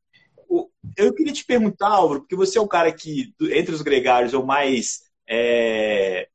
Eu 0.96 1.12
queria 1.14 1.32
te 1.32 1.44
perguntar, 1.44 1.88
Álvaro, 1.88 2.20
porque 2.20 2.36
você 2.36 2.58
é 2.58 2.60
um 2.60 2.68
cara 2.68 2.92
que, 2.92 3.34
entre 3.40 3.74
os 3.74 3.82
gregários, 3.82 4.32
é 4.32 4.36
o 4.36 4.46
mais 4.46 5.04
é, 5.28 6.28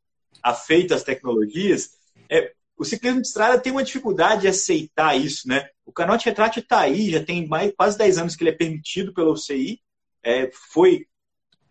afeito 0.43 0.93
às 0.93 1.03
tecnologias, 1.03 1.91
é, 2.29 2.51
o 2.77 2.85
ciclismo 2.85 3.21
de 3.21 3.27
estrada 3.27 3.59
tem 3.59 3.71
uma 3.71 3.83
dificuldade 3.83 4.41
de 4.41 4.47
aceitar 4.47 5.15
isso, 5.15 5.47
né? 5.47 5.69
O 5.85 5.91
canote 5.91 6.25
retrátil 6.25 6.61
está 6.61 6.79
aí, 6.79 7.11
já 7.11 7.23
tem 7.23 7.45
mais, 7.47 7.73
quase 7.75 7.97
10 7.97 8.17
anos 8.17 8.35
que 8.35 8.43
ele 8.43 8.51
é 8.51 8.55
permitido 8.55 9.13
pela 9.13 9.31
UCI, 9.31 9.81
é, 10.23 10.49
foi 10.71 11.05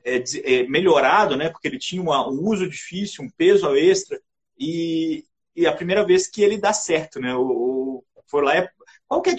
é, 0.05 0.23
é, 0.45 0.63
melhorado, 0.69 1.37
né? 1.37 1.49
Porque 1.49 1.69
ele 1.69 1.79
tinha 1.79 2.01
uma, 2.01 2.29
um 2.29 2.41
uso 2.41 2.69
difícil, 2.69 3.25
um 3.25 3.31
peso 3.31 3.75
extra, 3.77 4.21
e, 4.59 5.25
e 5.55 5.67
a 5.67 5.73
primeira 5.73 6.05
vez 6.05 6.27
que 6.27 6.43
ele 6.43 6.59
dá 6.59 6.73
certo, 6.73 7.21
né? 7.21 7.35
O, 7.35 7.43
o 7.43 8.05
foi 8.27 8.43
lá, 8.43 8.57
é, 8.57 8.69
qual 9.07 9.23
que 9.23 9.31
é 9.31 9.37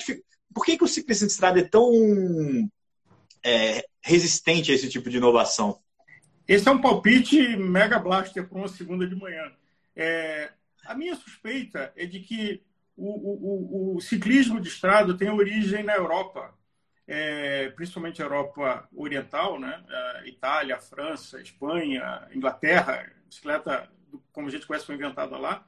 Por 0.54 0.66
que, 0.66 0.78
que 0.78 0.84
o 0.84 0.88
ciclismo 0.88 1.28
de 1.28 1.34
estrada 1.34 1.60
é 1.60 1.63
tão 1.63 1.92
é, 3.44 3.86
resistente 4.01 4.72
a 4.72 4.75
esse 4.75 4.89
tipo 4.89 5.10
de 5.10 5.18
inovação? 5.18 5.80
Esse 6.48 6.68
é 6.68 6.72
um 6.72 6.82
palpite 6.82 7.56
mega 7.56 8.00
blaster 8.00 8.48
para 8.48 8.58
uma 8.58 8.68
segunda 8.68 9.08
de 9.08 9.16
manhã. 9.16 9.51
É, 9.96 10.51
a 10.86 10.96
minha 10.96 11.16
suspeita 11.16 11.94
é 11.96 12.06
de 12.06 12.20
que 12.22 12.63
o, 12.98 13.94
o, 13.94 13.96
o, 13.96 14.01
ciclismo 14.01 14.60
de 14.60 14.68
estrada 14.68 15.16
tem 15.16 15.30
origem 15.30 15.84
na 15.84 15.96
Europa, 15.96 16.54
é, 17.12 17.70
principalmente 17.70 18.22
a 18.22 18.25
Europa 18.25 18.88
Oriental, 18.96 19.60
né? 19.60 19.84
A 19.89 20.28
Itália, 20.28 20.80
França, 20.80 21.42
Espanha, 21.42 22.28
Inglaterra. 22.32 23.12
A 23.24 23.28
bicicleta, 23.28 23.89
como 24.32 24.48
a 24.48 24.51
gente 24.51 24.68
conhece, 24.68 24.86
foi 24.86 24.94
inventada 24.94 25.36
lá. 25.36 25.66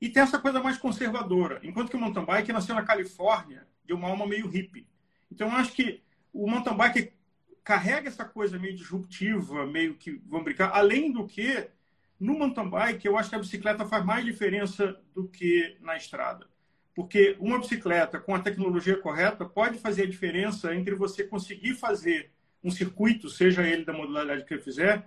E 0.00 0.08
tem 0.08 0.20
essa 0.20 0.36
coisa 0.36 0.60
mais 0.60 0.76
conservadora, 0.76 1.60
enquanto 1.62 1.90
que 1.90 1.96
o 1.96 2.00
mountain 2.00 2.24
bike 2.24 2.52
nasceu 2.52 2.74
na 2.74 2.82
Califórnia 2.82 3.64
de 3.84 3.92
uma 3.94 4.08
alma 4.08 4.26
meio 4.26 4.48
hippie. 4.48 4.88
Então, 5.30 5.48
eu 5.48 5.54
acho 5.54 5.72
que 5.72 6.02
o 6.32 6.50
mountain 6.50 6.76
bike 6.76 7.12
carrega 7.62 8.08
essa 8.08 8.24
coisa 8.24 8.58
meio 8.58 8.74
disruptiva, 8.74 9.64
meio 9.66 9.94
que, 9.94 10.20
vamos 10.26 10.44
brincar, 10.44 10.72
além 10.74 11.12
do 11.12 11.24
que, 11.24 11.68
no 12.18 12.36
mountain 12.36 12.68
bike, 12.68 13.06
eu 13.06 13.16
acho 13.16 13.30
que 13.30 13.36
a 13.36 13.38
bicicleta 13.38 13.86
faz 13.86 14.04
mais 14.04 14.24
diferença 14.24 15.00
do 15.14 15.28
que 15.28 15.76
na 15.80 15.96
estrada. 15.96 16.48
Porque 16.94 17.36
uma 17.40 17.58
bicicleta 17.58 18.20
com 18.20 18.34
a 18.34 18.40
tecnologia 18.40 18.96
correta 18.96 19.44
pode 19.44 19.78
fazer 19.78 20.04
a 20.04 20.10
diferença 20.10 20.74
entre 20.74 20.94
você 20.94 21.24
conseguir 21.24 21.74
fazer 21.74 22.30
um 22.62 22.70
circuito, 22.70 23.28
seja 23.28 23.66
ele 23.66 23.84
da 23.84 23.92
modalidade 23.92 24.44
que 24.44 24.54
eu 24.54 24.60
fizer, 24.60 25.06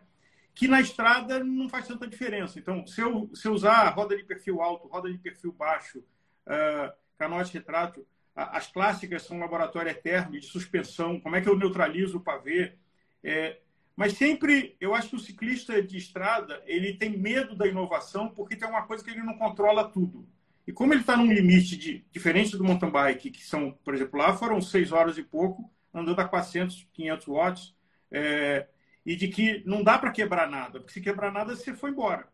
que 0.53 0.67
na 0.67 0.81
estrada 0.81 1.43
não 1.43 1.69
faz 1.69 1.87
tanta 1.87 2.07
diferença. 2.07 2.59
Então, 2.59 2.85
se 2.85 2.99
eu, 2.99 3.29
se 3.33 3.47
eu 3.47 3.53
usar 3.53 3.87
roda 3.89 4.17
de 4.17 4.23
perfil 4.23 4.61
alto, 4.61 4.87
roda 4.87 5.11
de 5.11 5.17
perfil 5.17 5.51
baixo, 5.51 5.99
uh, 5.99 6.91
canote 7.17 7.53
retrato, 7.53 8.05
as 8.35 8.67
clássicas 8.67 9.23
são 9.23 9.39
laboratório 9.39 9.89
eterno 9.89 10.39
de 10.39 10.45
suspensão, 10.45 11.19
como 11.19 11.35
é 11.35 11.41
que 11.41 11.49
eu 11.49 11.57
neutralizo 11.57 12.17
o 12.17 12.21
pavê. 12.21 12.75
É, 13.23 13.59
Mas 13.95 14.13
sempre, 14.13 14.75
eu 14.79 14.93
acho 14.93 15.09
que 15.09 15.15
o 15.15 15.19
ciclista 15.19 15.81
de 15.81 15.97
estrada, 15.97 16.61
ele 16.67 16.93
tem 16.93 17.17
medo 17.17 17.55
da 17.55 17.65
inovação 17.67 18.29
porque 18.29 18.55
tem 18.55 18.69
uma 18.69 18.85
coisa 18.85 19.03
que 19.03 19.09
ele 19.09 19.23
não 19.23 19.37
controla 19.37 19.89
tudo. 19.89 20.27
E 20.67 20.73
como 20.73 20.93
ele 20.93 20.99
está 20.99 21.15
num 21.15 21.31
limite 21.31 21.77
de, 21.77 22.05
diferente 22.11 22.57
do 22.57 22.63
mountain 22.63 22.91
bike, 22.91 23.31
que 23.31 23.43
são, 23.45 23.71
por 23.85 23.95
exemplo, 23.95 24.19
lá 24.19 24.35
foram 24.35 24.59
seis 24.61 24.91
horas 24.91 25.17
e 25.17 25.23
pouco, 25.23 25.71
andando 25.93 26.19
a 26.19 26.27
400, 26.27 26.89
500 26.93 27.27
watts, 27.27 27.75
é, 28.11 28.67
e 29.05 29.15
de 29.15 29.29
que 29.29 29.63
não 29.65 29.81
dá 29.81 29.97
para 29.97 30.11
quebrar 30.11 30.49
nada, 30.49 30.79
porque 30.79 30.91
se 30.91 30.99
quebrar 30.99 31.31
nada, 31.31 31.55
você 31.55 31.73
foi 31.73 31.91
embora. 31.91 32.27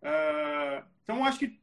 Uh, 0.00 0.84
então, 1.02 1.24
acho 1.24 1.40
que 1.40 1.60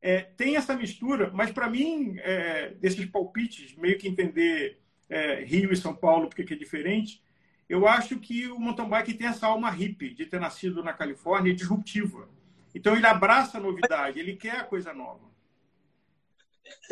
é, 0.00 0.22
tem 0.22 0.56
essa 0.56 0.74
mistura, 0.74 1.30
mas 1.34 1.50
para 1.50 1.68
mim, 1.68 2.16
é, 2.20 2.70
desses 2.80 3.04
palpites, 3.04 3.76
meio 3.76 3.98
que 3.98 4.08
entender 4.08 4.80
é, 5.10 5.44
Rio 5.44 5.70
e 5.70 5.76
São 5.76 5.94
Paulo, 5.94 6.30
porque 6.30 6.54
é 6.54 6.56
diferente, 6.56 7.22
eu 7.68 7.86
acho 7.86 8.18
que 8.18 8.48
o 8.48 8.58
mountain 8.58 8.88
bike 8.88 9.14
tem 9.14 9.26
essa 9.26 9.46
alma 9.46 9.70
hippie 9.70 10.14
de 10.14 10.24
ter 10.24 10.40
nascido 10.40 10.82
na 10.82 10.94
Califórnia 10.94 11.54
disruptiva. 11.54 12.28
Então, 12.74 12.96
ele 12.96 13.06
abraça 13.06 13.58
a 13.58 13.60
novidade, 13.60 14.18
ele 14.18 14.36
quer 14.36 14.56
a 14.56 14.64
coisa 14.64 14.94
nova. 14.94 15.29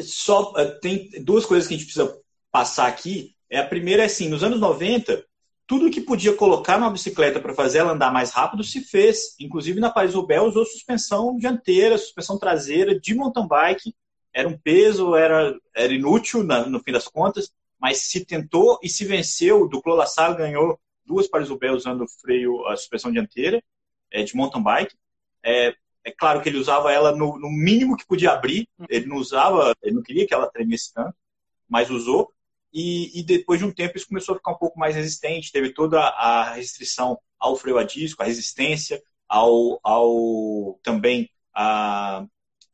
Só 0.01 0.53
é, 0.57 0.67
tem 0.67 1.11
duas 1.23 1.45
coisas 1.47 1.67
que 1.67 1.75
a 1.75 1.77
gente 1.77 1.87
precisa 1.87 2.17
passar 2.51 2.87
aqui. 2.87 3.35
É, 3.51 3.59
a 3.59 3.67
primeira 3.67 4.03
é 4.03 4.07
assim, 4.07 4.29
nos 4.29 4.43
anos 4.43 4.61
90, 4.61 5.25
tudo 5.67 5.91
que 5.91 6.01
podia 6.01 6.35
colocar 6.35 6.79
numa 6.79 6.91
bicicleta 6.91 7.41
para 7.41 7.55
fazer 7.55 7.79
ela 7.79 7.93
andar 7.93 8.13
mais 8.13 8.31
rápido 8.31 8.65
se 8.65 8.81
fez. 8.81 9.37
Inclusive 9.39 9.81
na 9.81 9.91
Paris-Roubaix 9.91 10.43
usou 10.43 10.65
suspensão 10.65 11.37
dianteira, 11.37 11.99
suspensão 11.99 12.39
traseira 12.39 12.99
de 12.99 13.15
mountain 13.15 13.47
bike. 13.47 13.95
Era 14.33 14.49
um 14.49 14.57
peso, 14.57 15.15
era, 15.15 15.55
era 15.75 15.93
inútil 15.93 16.43
na, 16.43 16.67
no 16.67 16.81
fim 16.81 16.93
das 16.93 17.07
contas, 17.07 17.53
mas 17.79 17.99
se 17.99 18.25
tentou 18.25 18.79
e 18.83 18.89
se 18.89 19.05
venceu. 19.05 19.69
Duclos 19.69 19.97
Lassalle 19.97 20.37
ganhou 20.37 20.79
duas 21.05 21.29
Paris-Roubaix 21.29 21.75
usando 21.75 22.07
freio, 22.21 22.67
a 22.67 22.77
suspensão 22.77 23.13
dianteira 23.13 23.63
é, 24.11 24.23
de 24.23 24.35
mountain 24.35 24.63
bike. 24.63 24.95
É, 25.43 25.75
é, 26.09 26.13
claro 26.13 26.41
que 26.41 26.49
ele 26.49 26.59
usava 26.59 26.93
ela 26.93 27.13
no, 27.15 27.39
no 27.39 27.51
mínimo 27.51 27.97
que 27.97 28.07
podia 28.07 28.33
abrir. 28.33 28.69
Ele 28.89 29.07
não 29.07 29.17
usava, 29.17 29.75
ele 29.83 29.95
não 29.95 30.03
queria 30.03 30.27
que 30.27 30.35
ela 30.35 30.51
tremesse 30.51 30.93
tanto, 30.93 31.15
mas 31.69 31.91
usou. 31.91 32.33
E, 32.73 33.19
e, 33.19 33.23
depois 33.23 33.59
de 33.59 33.67
um 33.67 33.73
tempo 33.73 33.97
isso 33.97 34.09
começou 34.09 34.35
a 34.35 34.39
ficar 34.39 34.53
um 34.53 34.59
pouco 34.59 34.79
mais 34.79 34.95
resistente, 34.95 35.53
teve 35.53 35.73
toda 35.73 36.01
a 36.01 36.53
restrição 36.53 37.19
ao 37.39 37.57
freio 37.57 37.79
a 37.79 37.85
disco, 37.85 38.23
a 38.23 38.27
resistência, 38.27 39.03
ao, 39.27 39.81
ao 39.83 40.79
também 40.83 41.31
a 41.55 42.27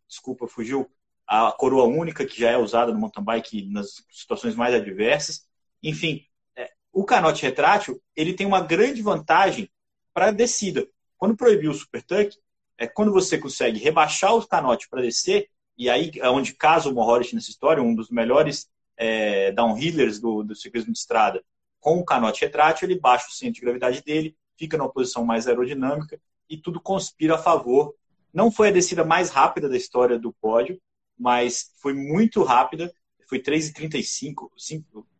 desculpa, 0.09 0.47
fugiu, 0.47 0.89
a 1.27 1.51
coroa 1.53 1.85
única 1.85 2.25
que 2.25 2.41
já 2.41 2.51
é 2.51 2.57
usada 2.59 2.93
no 2.93 2.99
mountain 2.99 3.25
bike 3.25 3.69
nas 3.71 4.05
situações 4.11 4.55
mais 4.55 4.75
adversas. 4.75 5.47
Enfim, 5.83 6.25
é, 6.57 6.71
o 6.93 7.05
canote 7.05 7.43
retrátil 7.43 8.01
ele 8.15 8.35
tem 8.35 8.47
uma 8.47 8.61
grande 8.61 9.03
vantagem 9.03 9.71
para 10.13 10.29
a 10.29 10.33
descida. 10.33 10.87
Quando 11.17 11.37
proibiu 11.37 11.71
o 11.71 11.75
super 11.75 12.03
tuck, 12.03 12.37
é 12.79 12.87
quando 12.87 13.13
você 13.13 13.39
consegue 13.39 13.79
rebaixar 13.79 14.35
o 14.35 14.47
canote 14.47 14.89
para 14.89 15.03
descer, 15.03 15.49
e 15.77 15.91
aí 15.91 16.11
é 16.17 16.29
onde 16.29 16.55
casa 16.55 16.89
o 16.89 16.95
Mohoric 16.95 17.35
nessa 17.35 17.51
história, 17.51 17.83
um 17.83 17.95
dos 17.95 18.11
melhores 18.11 18.69
é, 18.97 19.53
downhillers 19.53 20.21
do, 20.21 20.43
do 20.43 20.55
ciclismo 20.55 20.93
de 20.93 20.99
estrada, 20.99 21.43
com 21.81 21.99
o 21.99 22.05
canote 22.05 22.43
retrátil, 22.43 22.89
ele 22.89 22.99
baixa 22.99 23.27
o 23.29 23.33
centro 23.33 23.55
de 23.55 23.61
gravidade 23.61 24.03
dele, 24.03 24.37
fica 24.57 24.79
numa 24.79 24.91
posição 24.91 25.25
mais 25.25 25.47
aerodinâmica 25.47 26.19
e 26.49 26.57
tudo 26.57 26.81
conspira 26.81 27.35
a 27.35 27.39
favor. 27.39 27.95
Não 28.33 28.51
foi 28.51 28.69
a 28.69 28.73
descida 28.73 29.05
mais 29.05 29.31
rápida 29.31 29.69
da 29.69 29.77
história 29.77 30.19
do 30.19 30.33
pódio, 30.33 30.81
mas 31.19 31.73
foi 31.81 31.93
muito 31.93 32.43
rápida, 32.43 32.93
foi 33.29 33.39
3,35, 33.39 34.49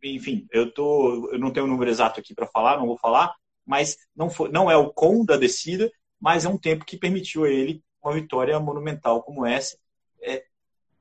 enfim, 0.03 0.47
eu, 0.51 0.73
tô, 0.73 1.31
eu 1.33 1.39
não 1.39 1.51
tenho 1.51 1.67
o 1.67 1.69
número 1.69 1.91
exato 1.91 2.21
aqui 2.21 2.35
para 2.35 2.47
falar, 2.47 2.79
não 2.79 2.87
vou 2.87 2.99
falar, 2.99 3.35
mas 3.67 3.97
não, 4.15 4.29
foi, 4.29 4.51
não 4.51 4.71
é 4.71 4.77
o 4.77 4.93
com 4.93 5.25
da 5.25 5.37
descida, 5.37 5.91
mas 6.21 6.45
é 6.45 6.49
um 6.49 6.59
tempo 6.59 6.85
que 6.85 6.97
permitiu 6.97 7.45
a 7.45 7.51
ele 7.51 7.83
uma 8.03 8.13
vitória 8.13 8.59
monumental 8.61 9.23
como 9.23 9.47
essa. 9.47 9.77
É, 10.23 10.45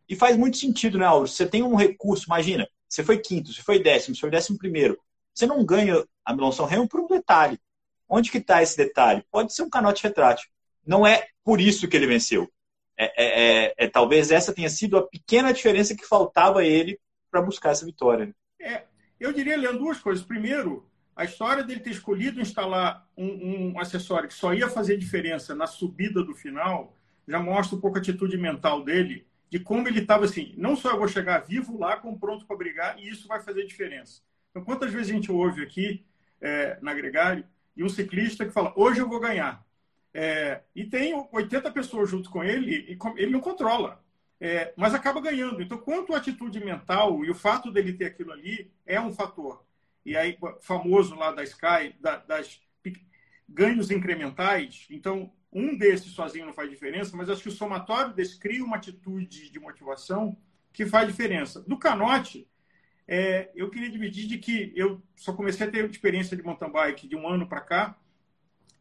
e 0.07 0.15
faz 0.15 0.37
muito 0.37 0.57
sentido, 0.57 0.97
né, 0.97 1.05
Auro? 1.05 1.27
Você 1.27 1.45
tem 1.45 1.63
um 1.63 1.75
recurso, 1.75 2.25
imagina, 2.25 2.67
você 2.87 3.03
foi 3.03 3.17
quinto, 3.17 3.51
você 3.51 3.61
foi 3.61 3.81
décimo, 3.81 4.15
você 4.15 4.21
foi 4.21 4.29
décimo 4.29 4.57
primeiro. 4.57 4.99
Você 5.33 5.45
não 5.45 5.65
ganha 5.65 6.03
a 6.23 6.33
Milão 6.33 6.51
São 6.51 6.65
Remo 6.65 6.87
por 6.87 6.99
um 6.99 7.07
detalhe. 7.07 7.59
Onde 8.07 8.29
que 8.29 8.37
está 8.37 8.61
esse 8.61 8.77
detalhe? 8.77 9.25
Pode 9.31 9.53
ser 9.53 9.63
um 9.63 9.69
canote 9.69 10.03
retrátil. 10.03 10.47
Não 10.85 11.07
é 11.07 11.27
por 11.43 11.59
isso 11.59 11.87
que 11.87 11.97
ele 11.97 12.05
venceu. 12.05 12.51
É, 12.95 13.05
é, 13.05 13.65
é, 13.65 13.73
é 13.77 13.87
talvez 13.87 14.31
essa 14.31 14.53
tenha 14.53 14.69
sido 14.69 14.97
a 14.97 15.07
pequena 15.07 15.51
diferença 15.51 15.95
que 15.95 16.05
faltava 16.05 16.59
a 16.59 16.65
ele 16.65 16.99
para 17.31 17.41
buscar 17.41 17.71
essa 17.71 17.85
vitória. 17.85 18.27
Né? 18.27 18.33
É, 18.59 18.83
eu 19.19 19.33
diria, 19.33 19.57
Leandro, 19.57 19.79
duas 19.79 19.99
coisas. 19.99 20.23
Primeiro, 20.23 20.87
a 21.15 21.23
história 21.23 21.63
dele 21.63 21.79
ter 21.79 21.91
escolhido 21.91 22.41
instalar 22.41 23.07
um, 23.15 23.73
um, 23.73 23.79
acessório 23.79 24.27
que 24.27 24.33
só 24.33 24.53
ia 24.53 24.69
fazer 24.69 24.97
diferença 24.97 25.53
na 25.53 25.67
subida 25.67 26.23
do 26.23 26.33
final 26.33 26.97
já 27.27 27.39
mostra 27.39 27.77
um 27.77 27.81
pouco 27.81 27.97
a 27.97 28.01
atitude 28.01 28.37
mental 28.37 28.83
dele 28.83 29.25
de 29.49 29.59
como 29.59 29.87
ele 29.87 29.99
estava 29.99 30.25
assim, 30.25 30.53
não 30.57 30.75
só 30.75 30.91
eu 30.91 30.97
vou 30.97 31.07
chegar 31.07 31.45
vivo 31.45 31.77
lá, 31.77 31.95
como 31.97 32.19
pronto 32.19 32.43
para 32.43 32.57
brigar, 32.57 32.97
e 32.97 33.07
isso 33.07 33.27
vai 33.27 33.39
fazer 33.39 33.63
diferença. 33.67 34.19
Então, 34.49 34.63
quantas 34.63 34.91
vezes 34.91 35.11
a 35.11 35.13
gente 35.13 35.31
ouve 35.31 35.61
aqui 35.61 36.03
é, 36.41 36.79
na 36.81 36.91
Gregário 36.91 37.45
de 37.75 37.83
um 37.83 37.89
ciclista 37.89 38.45
que 38.45 38.51
fala, 38.51 38.73
hoje 38.75 38.99
eu 38.99 39.07
vou 39.07 39.19
ganhar. 39.19 39.63
É, 40.11 40.61
e 40.75 40.83
tem 40.85 41.13
80 41.31 41.69
pessoas 41.71 42.09
junto 42.09 42.31
com 42.31 42.43
ele 42.43 42.71
e 42.89 43.21
ele 43.21 43.31
não 43.31 43.39
controla, 43.39 44.03
é, 44.39 44.73
mas 44.75 44.95
acaba 44.95 45.21
ganhando. 45.21 45.61
Então, 45.61 45.77
quanto 45.77 46.15
a 46.15 46.17
atitude 46.17 46.59
mental 46.59 47.23
e 47.23 47.29
o 47.29 47.35
fato 47.35 47.71
dele 47.71 47.93
ter 47.93 48.05
aquilo 48.05 48.31
ali 48.31 48.71
é 48.87 48.99
um 48.99 49.13
fator. 49.13 49.63
E 50.05 50.17
aí, 50.17 50.37
famoso 50.61 51.15
lá 51.15 51.31
da 51.31 51.43
Sky, 51.43 51.95
da, 51.99 52.17
das 52.17 52.61
ganhos 53.47 53.91
incrementais. 53.91 54.87
Então, 54.89 55.31
um 55.51 55.77
desses 55.77 56.11
sozinho 56.11 56.45
não 56.45 56.53
faz 56.53 56.69
diferença, 56.69 57.15
mas 57.15 57.29
acho 57.29 57.43
que 57.43 57.49
o 57.49 57.51
somatório 57.51 58.13
desse 58.13 58.39
cria 58.39 58.63
uma 58.63 58.77
atitude 58.77 59.49
de 59.49 59.59
motivação 59.59 60.37
que 60.71 60.85
faz 60.85 61.07
diferença. 61.07 61.61
Do 61.61 61.77
canote, 61.77 62.47
é, 63.07 63.51
eu 63.55 63.69
queria 63.69 63.89
dividir 63.89 64.27
de 64.27 64.37
que 64.37 64.73
eu 64.75 65.01
só 65.15 65.33
comecei 65.33 65.67
a 65.67 65.71
ter 65.71 65.87
experiência 65.89 66.35
de 66.35 66.43
mountain 66.43 66.71
bike 66.71 67.07
de 67.07 67.15
um 67.15 67.27
ano 67.27 67.47
para 67.47 67.61
cá 67.61 67.99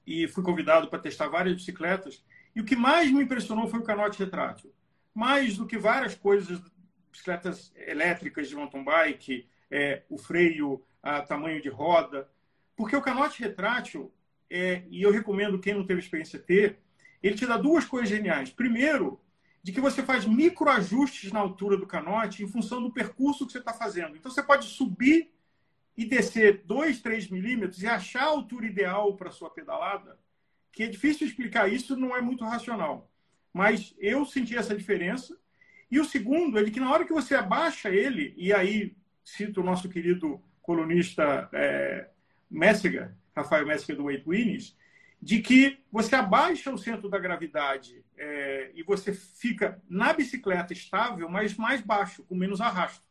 e 0.06 0.26
fui 0.28 0.42
convidado 0.42 0.88
para 0.88 0.98
testar 0.98 1.28
várias 1.28 1.54
bicicletas. 1.54 2.24
E 2.54 2.60
o 2.60 2.64
que 2.64 2.76
mais 2.76 3.10
me 3.10 3.22
impressionou 3.22 3.68
foi 3.68 3.80
o 3.80 3.84
canote 3.84 4.18
retrátil. 4.18 4.72
Mais 5.14 5.56
do 5.56 5.66
que 5.66 5.76
várias 5.76 6.14
coisas, 6.14 6.60
bicicletas 7.10 7.72
elétricas 7.76 8.48
de 8.48 8.56
mountain 8.56 8.82
bike, 8.82 9.46
é, 9.70 10.02
o 10.08 10.16
freio, 10.16 10.82
a 11.02 11.20
tamanho 11.22 11.60
de 11.60 11.68
roda. 11.68 12.28
Porque 12.76 12.96
o 12.96 13.02
canote 13.02 13.42
retrátil 13.42 14.12
é, 14.48 14.84
e 14.90 15.02
eu 15.02 15.10
recomendo 15.10 15.58
quem 15.58 15.74
não 15.74 15.86
teve 15.86 16.00
experiência 16.00 16.38
ter, 16.38 16.78
ele 17.22 17.34
te 17.34 17.46
dá 17.46 17.56
duas 17.56 17.84
coisas 17.84 18.08
geniais. 18.08 18.50
Primeiro, 18.50 19.20
de 19.62 19.72
que 19.72 19.80
você 19.80 20.02
faz 20.02 20.26
microajustes 20.26 21.32
na 21.32 21.40
altura 21.40 21.76
do 21.76 21.86
canote 21.86 22.42
em 22.42 22.48
função 22.48 22.82
do 22.82 22.92
percurso 22.92 23.46
que 23.46 23.52
você 23.52 23.58
está 23.58 23.72
fazendo. 23.72 24.16
Então 24.16 24.30
você 24.30 24.42
pode 24.42 24.66
subir 24.66 25.32
e 25.96 26.04
descer 26.04 26.62
2, 26.64 27.00
3 27.00 27.30
milímetros 27.30 27.82
e 27.82 27.86
achar 27.86 28.24
a 28.24 28.30
altura 28.30 28.66
ideal 28.66 29.16
para 29.16 29.30
sua 29.30 29.50
pedalada, 29.50 30.18
que 30.72 30.82
é 30.82 30.86
difícil 30.86 31.26
explicar 31.26 31.70
isso, 31.70 31.96
não 31.96 32.16
é 32.16 32.20
muito 32.20 32.44
racional. 32.44 33.10
Mas 33.52 33.94
eu 33.98 34.24
senti 34.24 34.56
essa 34.56 34.74
diferença. 34.74 35.38
E 35.90 36.00
o 36.00 36.04
segundo 36.04 36.58
é 36.58 36.70
que 36.70 36.80
na 36.80 36.90
hora 36.90 37.04
que 37.04 37.12
você 37.12 37.34
abaixa 37.34 37.90
ele, 37.90 38.34
e 38.36 38.52
aí 38.52 38.96
cito 39.22 39.60
o 39.60 39.64
nosso 39.64 39.88
querido 39.88 40.42
colunista 40.62 41.48
é, 41.52 42.08
Messiger, 42.50 43.14
Rafael 43.36 43.66
Messinger 43.66 43.96
do 43.96 44.04
Weight 44.04 44.24
Winners, 44.26 44.76
de 45.20 45.40
que 45.40 45.78
você 45.90 46.16
abaixa 46.16 46.72
o 46.72 46.78
centro 46.78 47.08
da 47.08 47.18
gravidade 47.18 48.04
é, 48.16 48.70
e 48.74 48.82
você 48.82 49.12
fica 49.12 49.80
na 49.88 50.12
bicicleta 50.12 50.72
estável, 50.72 51.28
mas 51.28 51.56
mais 51.56 51.80
baixo, 51.80 52.24
com 52.24 52.34
menos 52.34 52.60
arrasto. 52.60 53.04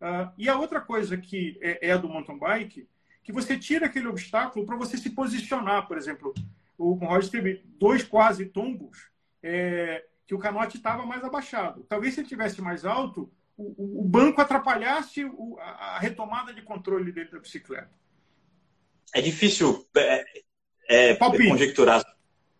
Uh, 0.00 0.32
e 0.36 0.48
a 0.48 0.58
outra 0.58 0.80
coisa 0.80 1.16
que 1.16 1.58
é, 1.60 1.90
é 1.90 1.98
do 1.98 2.08
mountain 2.08 2.38
bike, 2.38 2.88
que 3.22 3.32
você 3.32 3.58
tira 3.58 3.86
aquele 3.86 4.06
obstáculo 4.06 4.66
para 4.66 4.76
você 4.76 4.98
se 4.98 5.10
posicionar. 5.10 5.86
Por 5.86 5.96
exemplo, 5.96 6.34
o 6.76 6.96
Conrad 6.98 7.26
teve 7.28 7.62
dois 7.78 8.02
quase 8.04 8.46
tombos 8.46 9.10
é, 9.42 10.04
que 10.26 10.34
o 10.34 10.38
canote 10.38 10.76
estava 10.76 11.06
mais 11.06 11.24
abaixado. 11.24 11.84
Talvez 11.88 12.14
se 12.14 12.20
ele 12.20 12.28
tivesse 12.28 12.60
mais 12.60 12.84
alto, 12.84 13.30
o, 13.56 14.00
o 14.00 14.04
banco 14.04 14.40
atrapalhasse 14.40 15.24
o, 15.24 15.56
a, 15.58 15.98
retomada 15.98 16.52
de 16.52 16.62
controle 16.62 17.12
dele 17.12 17.30
da 17.30 17.38
bicicleta 17.38 17.90
é 19.14 19.20
difícil 19.20 19.86
é, 19.96 20.24
é, 20.88 21.14
conjecturar. 21.14 22.04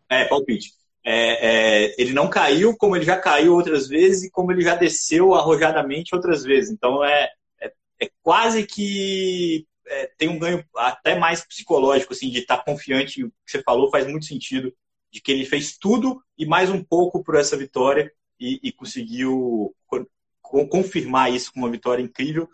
É, 0.09 0.25
palpite. 0.27 0.73
É, 1.05 1.83
é, 1.87 1.95
ele 1.99 2.13
não 2.15 2.31
caiu 2.31 2.77
como 2.77 2.97
ele 2.97 3.05
já 3.05 3.19
caiu 3.19 3.53
outras 3.55 3.89
vezes 3.89 4.25
e 4.25 4.31
como 4.31 4.53
ele 4.53 4.63
já 4.63 4.75
desceu 4.77 5.35
arrojadamente 5.35 6.15
outras 6.15 6.45
vezes. 6.45 6.71
Então 6.71 7.05
é, 7.05 7.29
é, 7.61 7.73
é 8.01 8.11
quase 8.23 8.65
que 8.65 9.67
é, 9.87 10.11
tem 10.17 10.29
um 10.29 10.39
ganho 10.39 10.65
até 10.77 11.19
mais 11.19 11.45
psicológico, 11.45 12.13
assim, 12.13 12.31
de 12.31 12.39
estar 12.39 12.65
confiante. 12.65 13.25
O 13.25 13.31
que 13.45 13.51
você 13.51 13.63
falou 13.63 13.91
faz 13.91 14.07
muito 14.07 14.25
sentido, 14.25 14.73
de 15.11 15.21
que 15.21 15.33
ele 15.33 15.45
fez 15.45 15.77
tudo 15.77 16.23
e 16.39 16.47
mais 16.47 16.71
um 16.71 16.83
pouco 16.83 17.23
por 17.23 17.35
essa 17.35 17.57
vitória 17.57 18.11
e, 18.39 18.61
e 18.63 18.73
conseguiu 18.73 19.75
confirmar 20.69 21.33
isso 21.33 21.53
com 21.53 21.61
uma 21.61 21.71
vitória 21.71 22.03
incrível. 22.03 22.49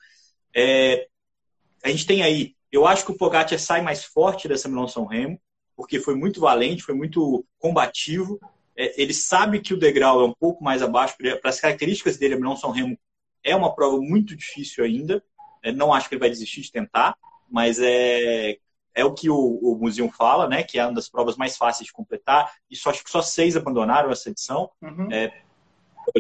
a 1.85 1.89
gente 1.89 2.07
tem 2.07 2.23
aí 2.23 2.55
Eu 2.71 2.87
acho 2.87 3.05
que 3.05 3.11
o 3.11 3.17
Pogacar 3.17 3.59
sai 3.59 3.83
mais 3.83 4.05
forte 4.05 4.47
dessa 4.47 4.69
Milão 4.69 4.87
São 4.87 5.05
Remo, 5.05 5.41
porque 5.77 5.99
foi 5.99 6.15
muito 6.15 6.41
valente, 6.41 6.83
foi 6.83 6.95
muito 6.95 7.45
combativo. 7.59 8.39
É, 8.77 9.01
ele 9.01 9.13
sabe 9.13 9.61
que 9.61 9.75
o 9.75 9.79
degrau 9.79 10.21
é 10.21 10.25
um 10.25 10.35
pouco 10.35 10.63
mais 10.63 10.83
abaixo, 10.83 11.17
para 11.19 11.51
as 11.51 11.61
características 11.61 12.17
dele, 12.17 12.35
a 12.35 12.37
Milão 12.37 12.57
São 12.57 12.71
Remo 12.71 12.99
é 13.43 13.57
uma 13.57 13.75
prova 13.75 13.99
muito 13.99 14.37
difícil 14.37 14.85
ainda. 14.85 15.23
É, 15.63 15.73
não 15.73 15.93
acho 15.93 16.09
que 16.09 16.15
ele 16.15 16.21
vai 16.21 16.31
desistir 16.31 16.63
de 16.63 16.73
tentar, 16.73 17.17
mas 17.51 17.79
é, 17.81 18.57
é 18.95 19.05
o 19.05 19.13
que 19.13 19.29
o, 19.29 19.37
o 19.37 19.77
Museum 19.77 20.11
fala, 20.11 20.49
né? 20.49 20.63
Que 20.63 20.79
é 20.79 20.85
uma 20.85 20.95
das 20.95 21.09
provas 21.09 21.37
mais 21.37 21.57
fáceis 21.57 21.87
de 21.87 21.93
completar. 21.93 22.53
E 22.71 22.77
só 22.77 22.91
acho 22.91 23.05
que 23.05 23.11
só 23.11 23.23
seis 23.23 23.57
abandonaram 23.57 24.11
essa 24.11 24.31
edição. 24.31 24.71
Uhum. 24.81 25.11
É, 25.13 25.33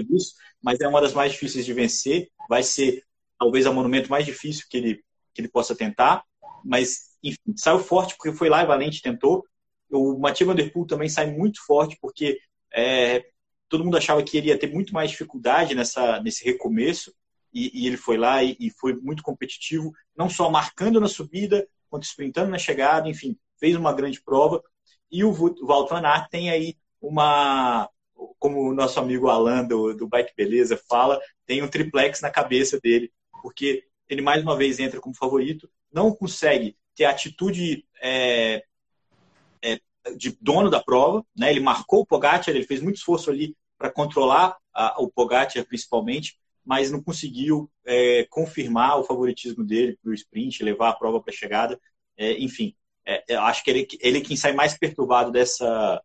disso, 0.08 0.34
mas 0.62 0.80
é 0.80 0.88
uma 0.88 1.00
das 1.00 1.14
mais 1.14 1.32
difíceis 1.32 1.64
de 1.64 1.72
vencer. 1.72 2.28
Vai 2.48 2.62
ser 2.62 3.04
talvez 3.38 3.66
o 3.66 3.72
monumento 3.72 4.10
mais 4.10 4.26
difícil 4.26 4.66
que 4.68 4.76
ele, 4.76 5.04
que 5.34 5.40
ele 5.40 5.48
possa 5.48 5.74
tentar. 5.74 6.24
Mas, 6.64 7.16
enfim, 7.22 7.56
saiu 7.56 7.78
forte 7.80 8.14
porque 8.16 8.36
foi 8.36 8.48
lá 8.48 8.62
e 8.62 8.66
Valente 8.66 9.02
tentou. 9.02 9.44
O 9.90 10.18
Mathieu 10.18 10.46
Van 10.46 10.54
Der 10.54 10.72
Poel 10.72 10.86
também 10.86 11.08
sai 11.08 11.26
muito 11.26 11.64
forte 11.64 11.96
porque 12.00 12.38
é, 12.72 13.24
todo 13.68 13.84
mundo 13.84 13.96
achava 13.96 14.22
que 14.22 14.36
ele 14.36 14.48
ia 14.48 14.58
ter 14.58 14.70
muito 14.70 14.92
mais 14.92 15.10
dificuldade 15.10 15.74
nessa, 15.74 16.20
nesse 16.20 16.44
recomeço. 16.44 17.14
E, 17.52 17.82
e 17.82 17.86
ele 17.86 17.96
foi 17.96 18.16
lá 18.16 18.42
e, 18.44 18.56
e, 18.60 18.70
foi 18.70 18.94
muito 18.94 19.24
competitivo, 19.24 19.92
não 20.16 20.30
só 20.30 20.48
marcando 20.48 21.00
na 21.00 21.08
subida, 21.08 21.66
quanto 21.88 22.04
sprintando 22.04 22.48
na 22.48 22.58
chegada, 22.58 23.08
enfim, 23.08 23.36
fez 23.58 23.74
uma 23.74 23.92
grande 23.92 24.22
prova. 24.22 24.62
E 25.10 25.24
o 25.24 25.32
Walter 25.32 26.00
Van 26.00 26.26
tem 26.30 26.48
aí 26.48 26.76
uma, 27.00 27.90
como 28.38 28.68
o 28.68 28.74
nosso 28.74 28.98
amigo 28.98 29.28
Alan 29.28 29.64
do, 29.64 29.94
do 29.94 30.08
Bike 30.08 30.34
Beleza 30.36 30.80
fala, 30.88 31.20
tem 31.46 31.62
um 31.62 31.68
triplex 31.68 32.20
na 32.20 32.30
cabeça 32.30 32.78
dele, 32.80 33.12
porque 33.42 33.84
ele 34.08 34.22
mais 34.22 34.42
uma 34.42 34.56
vez 34.56 34.78
entra 34.78 35.00
como 35.00 35.14
favorito, 35.14 35.70
não 35.92 36.12
consegue 36.12 36.76
ter 36.94 37.04
atitude 37.04 37.86
é, 38.00 38.64
é, 39.62 39.80
de 40.16 40.36
dono 40.40 40.68
da 40.68 40.82
prova, 40.82 41.24
né? 41.36 41.50
Ele 41.50 41.60
marcou 41.60 42.00
o 42.00 42.06
Pogacar, 42.06 42.48
ele 42.48 42.66
fez 42.66 42.80
muito 42.80 42.96
esforço 42.96 43.30
ali 43.30 43.56
para 43.78 43.90
controlar 43.90 44.56
a, 44.74 45.00
o 45.00 45.08
Pogacar 45.08 45.64
principalmente, 45.66 46.38
mas 46.64 46.90
não 46.90 47.02
conseguiu 47.02 47.70
é, 47.86 48.26
confirmar 48.28 48.98
o 48.98 49.04
favoritismo 49.04 49.64
dele 49.64 49.98
para 50.02 50.10
o 50.10 50.14
sprint, 50.14 50.62
levar 50.62 50.90
a 50.90 50.94
prova 50.94 51.20
para 51.20 51.32
a 51.32 51.36
chegada. 51.36 51.80
É, 52.16 52.38
enfim, 52.38 52.74
é, 53.06 53.34
acho 53.36 53.64
que 53.64 53.70
ele, 53.70 53.88
ele 54.00 54.18
é 54.18 54.20
quem 54.20 54.36
sai 54.36 54.52
mais 54.52 54.76
perturbado 54.76 55.30
dessa 55.30 56.02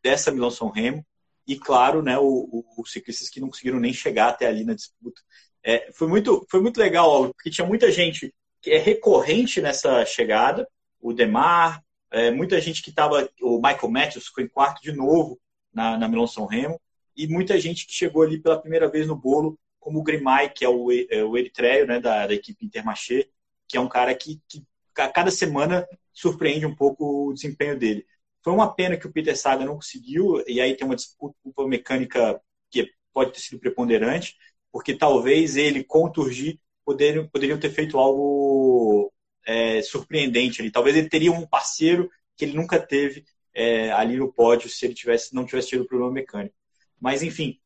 dessa 0.00 0.30
Milão 0.30 0.50
São 0.50 0.68
Remo 0.68 1.04
e 1.46 1.58
claro, 1.58 2.02
né, 2.02 2.16
os 2.18 2.92
ciclistas 2.92 3.28
que 3.28 3.40
não 3.40 3.48
conseguiram 3.48 3.80
nem 3.80 3.92
chegar 3.92 4.28
até 4.28 4.46
ali 4.46 4.64
na 4.64 4.74
disputa. 4.74 5.20
É, 5.62 5.90
foi, 5.92 6.08
muito, 6.08 6.46
foi 6.50 6.60
muito 6.60 6.78
legal, 6.78 7.32
porque 7.34 7.50
tinha 7.50 7.66
muita 7.66 7.90
gente 7.90 8.34
que 8.60 8.70
é 8.70 8.78
recorrente 8.78 9.60
nessa 9.60 10.04
chegada, 10.04 10.68
o 11.00 11.12
Demar, 11.12 11.82
é, 12.10 12.30
muita 12.30 12.60
gente 12.60 12.82
que 12.82 12.90
estava, 12.90 13.28
o 13.40 13.56
Michael 13.56 13.90
Matthews 13.90 14.26
ficou 14.26 14.44
em 14.44 14.48
quarto 14.48 14.80
de 14.82 14.92
novo 14.92 15.40
na, 15.72 15.98
na 15.98 16.08
Milão 16.08 16.26
São 16.26 16.46
Remo, 16.46 16.80
e 17.16 17.26
muita 17.26 17.58
gente 17.58 17.86
que 17.86 17.92
chegou 17.92 18.22
ali 18.22 18.38
pela 18.40 18.60
primeira 18.60 18.88
vez 18.88 19.06
no 19.06 19.16
bolo, 19.16 19.58
como 19.80 19.98
o 19.98 20.02
Grimay, 20.02 20.50
que 20.50 20.64
é 20.64 20.68
o, 20.68 20.90
é, 20.92 21.24
o 21.24 21.36
eritreio 21.36 21.86
né, 21.86 22.00
da, 22.00 22.26
da 22.26 22.34
equipe 22.34 22.64
Intermarché, 22.64 23.28
que 23.66 23.76
é 23.76 23.80
um 23.80 23.88
cara 23.88 24.14
que, 24.14 24.40
que 24.48 24.64
a 24.96 25.08
cada 25.08 25.30
semana 25.30 25.86
surpreende 26.12 26.66
um 26.66 26.74
pouco 26.74 27.30
o 27.30 27.32
desempenho 27.34 27.78
dele. 27.78 28.06
Foi 28.42 28.52
uma 28.52 28.74
pena 28.74 28.96
que 28.96 29.06
o 29.06 29.12
Peter 29.12 29.36
Saga 29.36 29.64
não 29.64 29.76
conseguiu, 29.76 30.42
e 30.46 30.60
aí 30.60 30.76
tem 30.76 30.86
uma 30.86 30.96
disputa 30.96 31.34
mecânica 31.66 32.40
que 32.70 32.90
pode 33.12 33.32
ter 33.32 33.40
sido 33.40 33.60
preponderante, 33.60 34.36
porque 34.72 34.94
talvez 34.94 35.56
ele 35.56 35.84
com 35.84 36.04
o 36.04 36.10
Turgi 36.10 36.60
poderiam, 36.84 37.28
poderiam 37.28 37.58
ter 37.58 37.70
feito 37.70 37.98
algo 37.98 39.12
é, 39.46 39.82
surpreendente 39.82 40.60
ali. 40.60 40.70
Talvez 40.70 40.96
ele 40.96 41.08
teria 41.08 41.32
um 41.32 41.46
parceiro 41.46 42.10
que 42.36 42.44
ele 42.44 42.56
nunca 42.56 42.80
teve 42.80 43.24
é, 43.54 43.92
ali 43.92 44.16
no 44.16 44.32
pódio 44.32 44.68
se 44.68 44.84
ele 44.84 44.94
tivesse, 44.94 45.34
não 45.34 45.44
tivesse 45.44 45.68
tido 45.68 45.86
problema 45.86 46.12
mecânico. 46.12 46.54
Mas, 47.00 47.22
enfim, 47.22 47.58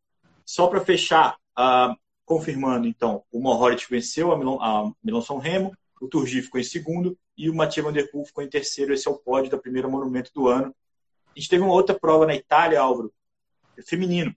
só 0.45 0.67
para 0.67 0.85
fechar, 0.85 1.37
uh, 1.59 1.95
confirmando, 2.25 2.89
então, 2.89 3.23
o 3.31 3.41
Mohoric 3.41 3.89
venceu 3.89 4.33
a 4.33 4.39
Milão, 4.39 4.59
a 4.61 5.23
São 5.23 5.39
Remo, 5.39 5.77
o 6.01 6.09
Turgi 6.09 6.43
ficou 6.43 6.61
em 6.61 6.65
segundo 6.65 7.19
e 7.37 7.49
o 7.49 7.55
Mathieu 7.55 7.85
Van 7.85 7.93
Der 7.93 8.11
Poel 8.11 8.25
ficou 8.25 8.45
em 8.45 8.49
terceiro. 8.49 8.93
Esse 8.93 9.09
é 9.09 9.11
o 9.11 9.17
pódio 9.17 9.51
da 9.51 9.59
primeira 9.59 9.89
monumento 9.89 10.31
do 10.35 10.49
ano. 10.49 10.75
A 11.35 11.39
gente 11.39 11.49
teve 11.49 11.63
uma 11.63 11.73
outra 11.73 11.99
prova 11.99 12.27
na 12.27 12.35
Itália, 12.35 12.81
Álvaro, 12.81 13.13
feminino, 13.87 14.35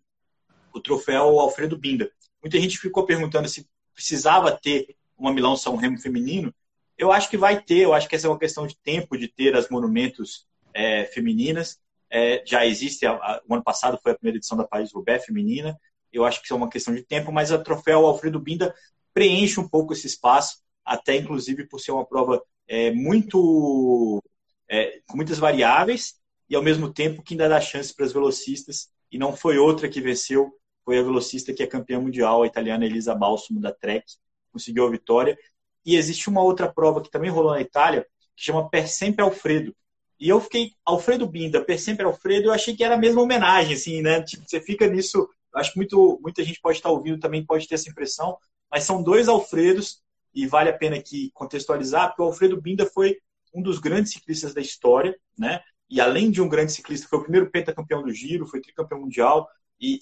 o 0.73 0.79
troféu 0.79 1.39
Alfredo 1.39 1.77
Binda. 1.77 2.12
Muita 2.41 2.60
gente 2.60 2.77
ficou 2.77 3.05
perguntando 3.05 3.47
se 3.47 3.67
precisava 3.93 4.57
ter 4.57 4.95
uma 5.17 5.33
Milão 5.33 5.55
São 5.55 5.75
Remo 5.75 5.99
feminino. 5.99 6.53
Eu 6.97 7.12
acho 7.12 7.29
que 7.29 7.38
vai 7.38 7.62
ter, 7.62 7.79
eu 7.79 7.93
acho 7.93 8.07
que 8.07 8.15
essa 8.15 8.27
é 8.27 8.29
uma 8.29 8.39
questão 8.39 8.67
de 8.67 8.77
tempo 8.77 9.17
de 9.17 9.27
ter 9.27 9.55
as 9.55 9.69
monumentos 9.69 10.45
é, 10.73 11.05
femininas. 11.05 11.79
É, 12.10 12.43
já 12.45 12.65
existe, 12.65 13.05
a, 13.05 13.12
a, 13.12 13.41
o 13.47 13.53
ano 13.53 13.63
passado 13.63 13.99
foi 14.01 14.12
a 14.12 14.15
primeira 14.15 14.38
edição 14.38 14.57
da 14.57 14.67
Paris-Roubaix 14.67 15.25
feminina. 15.25 15.79
Eu 16.12 16.25
acho 16.25 16.39
que 16.39 16.45
isso 16.45 16.53
é 16.53 16.57
uma 16.57 16.69
questão 16.69 16.93
de 16.93 17.03
tempo, 17.03 17.31
mas 17.31 17.51
a 17.51 17.57
troféu 17.57 18.05
Alfredo 18.05 18.39
Binda 18.39 18.73
preenche 19.13 19.60
um 19.60 19.67
pouco 19.67 19.93
esse 19.93 20.07
espaço 20.07 20.57
até 20.89 21.15
inclusive 21.15 21.67
por 21.67 21.80
ser 21.80 21.91
uma 21.91 22.06
prova 22.06 22.43
é, 22.67 22.91
muito 22.91 24.21
é, 24.67 25.02
com 25.08 25.15
muitas 25.15 25.38
variáveis 25.38 26.15
e 26.49 26.56
ao 26.56 26.63
mesmo 26.63 26.91
tempo 26.91 27.21
que 27.21 27.36
ainda 27.36 27.47
dá 27.47 27.62
chance 27.62 27.93
para 27.93 28.06
as 28.06 28.12
velocistas 28.12 28.89
e 29.12 29.17
não 29.19 29.36
foi 29.36 29.60
outra 29.60 29.88
que 29.88 30.02
venceu, 30.02 30.52
foi 30.84 30.97
a 30.97 31.04
velocista 31.04 31.54
que 31.54 31.62
é 31.62 31.67
campeã 31.67 31.99
mundial, 31.99 32.41
a 32.41 32.47
italiana 32.47 32.86
Elisa 32.86 33.13
Balsamo 33.13 33.62
da 33.62 33.71
Trek, 33.71 34.06
conseguiu 34.52 34.88
a 34.88 34.89
vitória. 34.89 35.38
E 35.86 35.95
existe 35.95 36.28
uma 36.28 36.41
outra 36.41 36.71
prova 36.71 37.02
que 37.02 37.12
também 37.12 37.30
rolou 37.30 37.52
na 37.52 37.62
Itália, 37.62 38.06
que 38.36 38.43
chama 38.43 38.67
Per 38.67 38.88
Sempre 38.88 39.23
Alfredo. 39.23 39.75
E 40.19 40.28
eu 40.28 40.41
fiquei, 40.41 40.71
Alfredo 40.84 41.28
Binda, 41.28 41.63
Per 41.63 41.80
Sempre 41.80 42.06
Alfredo, 42.06 42.47
eu 42.47 42.54
achei 42.54 42.75
que 42.75 42.84
era 42.84 42.95
a 42.95 42.99
mesma 42.99 43.21
homenagem, 43.21 43.75
assim, 43.75 44.02
né? 44.02 44.21
Tipo, 44.23 44.43
você 44.47 44.60
fica 44.60 44.88
nisso, 44.88 45.30
acho 45.54 45.71
que 45.71 45.78
muito, 45.78 46.19
muita 46.21 46.43
gente 46.43 46.60
pode 46.60 46.78
estar 46.78 46.89
ouvindo 46.89 47.19
também, 47.19 47.45
pode 47.45 47.67
ter 47.67 47.75
essa 47.75 47.89
impressão, 47.89 48.38
mas 48.71 48.84
são 48.84 49.04
dois 49.04 49.28
Alfredos 49.28 50.02
e 50.33 50.47
vale 50.47 50.69
a 50.69 50.77
pena 50.77 50.95
aqui 50.95 51.31
contextualizar, 51.33 52.09
porque 52.09 52.21
o 52.21 52.25
Alfredo 52.25 52.61
Binda 52.61 52.85
foi 52.85 53.17
um 53.53 53.61
dos 53.61 53.79
grandes 53.79 54.11
ciclistas 54.11 54.53
da 54.53 54.61
história, 54.61 55.17
né? 55.37 55.61
E 55.89 55.99
além 55.99 56.29
de 56.29 56.41
um 56.41 56.47
grande 56.47 56.71
ciclista, 56.71 57.07
foi 57.07 57.19
o 57.19 57.23
primeiro 57.23 57.49
pentacampeão 57.49 58.03
do 58.03 58.13
Giro, 58.13 58.45
foi 58.45 58.61
tricampeão 58.61 59.01
mundial 59.01 59.49
e, 59.79 59.99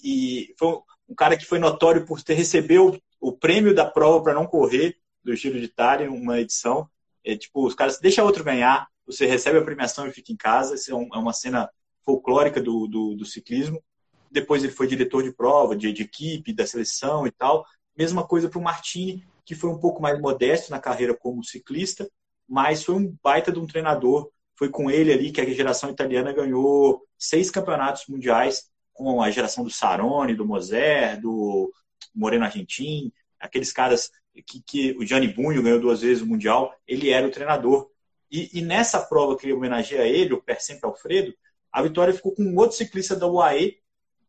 e 0.50 0.54
foi 0.58 0.78
um 1.08 1.14
cara 1.14 1.36
que 1.36 1.46
foi 1.46 1.58
notório 1.58 2.04
por 2.04 2.22
ter 2.22 2.34
recebeu 2.34 2.98
o 3.20 3.32
prêmio 3.32 3.74
da 3.74 3.86
prova 3.86 4.22
para 4.22 4.34
não 4.34 4.46
correr 4.46 4.98
do 5.24 5.34
Giro 5.34 5.58
de 5.58 5.64
Itália, 5.64 6.10
uma 6.10 6.38
edição. 6.38 6.88
É, 7.24 7.36
tipo, 7.36 7.66
os 7.66 7.74
caras 7.74 7.98
deixa 7.98 8.22
outro 8.22 8.44
ganhar, 8.44 8.86
você 9.06 9.26
recebe 9.26 9.58
a 9.58 9.64
premiação 9.64 10.06
e 10.06 10.12
fica 10.12 10.32
em 10.32 10.36
casa. 10.36 10.74
Isso 10.74 10.90
é, 10.90 10.94
um, 10.94 11.08
é 11.12 11.18
uma 11.18 11.32
cena 11.32 11.68
folclórica 12.04 12.60
do, 12.60 12.86
do, 12.86 13.14
do, 13.14 13.24
ciclismo. 13.24 13.82
Depois 14.30 14.62
ele 14.62 14.72
foi 14.72 14.86
diretor 14.86 15.22
de 15.22 15.32
prova, 15.32 15.74
de, 15.74 15.92
de 15.92 16.02
equipe, 16.02 16.52
da 16.52 16.66
seleção 16.66 17.26
e 17.26 17.30
tal. 17.30 17.64
Mesma 17.96 18.26
coisa 18.26 18.48
para 18.48 18.58
o 18.58 18.62
Martini, 18.62 19.26
que 19.48 19.54
foi 19.54 19.70
um 19.70 19.78
pouco 19.78 20.02
mais 20.02 20.20
modesto 20.20 20.70
na 20.70 20.78
carreira 20.78 21.16
como 21.16 21.42
ciclista, 21.42 22.06
mas 22.46 22.84
foi 22.84 22.96
um 22.96 23.16
baita 23.22 23.50
de 23.50 23.58
um 23.58 23.66
treinador. 23.66 24.30
Foi 24.54 24.68
com 24.68 24.90
ele 24.90 25.10
ali 25.10 25.32
que 25.32 25.40
a 25.40 25.54
geração 25.54 25.88
italiana 25.88 26.34
ganhou 26.34 27.02
seis 27.18 27.50
campeonatos 27.50 28.04
mundiais, 28.10 28.70
com 28.92 29.22
a 29.22 29.30
geração 29.30 29.64
do 29.64 29.70
Saroni, 29.70 30.34
do 30.34 30.44
Moser, 30.44 31.18
do 31.18 31.72
Moreno 32.14 32.44
Argentin, 32.44 33.10
aqueles 33.40 33.72
caras 33.72 34.10
que, 34.46 34.60
que 34.60 34.94
o 34.98 35.06
Gianni 35.06 35.28
Bunho 35.28 35.62
ganhou 35.62 35.80
duas 35.80 36.02
vezes 36.02 36.22
o 36.22 36.26
Mundial, 36.26 36.74
ele 36.86 37.08
era 37.08 37.26
o 37.26 37.30
treinador. 37.30 37.88
E, 38.30 38.50
e 38.58 38.60
nessa 38.60 39.00
prova 39.00 39.34
que 39.34 39.50
homenageia 39.50 40.06
ele, 40.06 40.34
o 40.34 40.42
Per 40.42 40.60
Sempre 40.60 40.90
Alfredo, 40.90 41.34
a 41.72 41.80
vitória 41.80 42.12
ficou 42.12 42.34
com 42.34 42.42
um 42.42 42.58
outro 42.58 42.76
ciclista 42.76 43.16
da 43.16 43.26
UAE, 43.26 43.78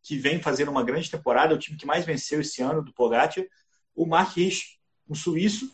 que 0.02 0.16
vem 0.16 0.40
fazendo 0.40 0.70
uma 0.70 0.82
grande 0.82 1.10
temporada, 1.10 1.54
o 1.54 1.58
time 1.58 1.76
que 1.76 1.84
mais 1.84 2.06
venceu 2.06 2.40
esse 2.40 2.62
ano 2.62 2.82
do 2.82 2.94
Pogacar, 2.94 3.44
o 3.94 4.06
Mark 4.06 4.34
Rich, 4.34 4.79
um 5.10 5.14
suíço, 5.14 5.70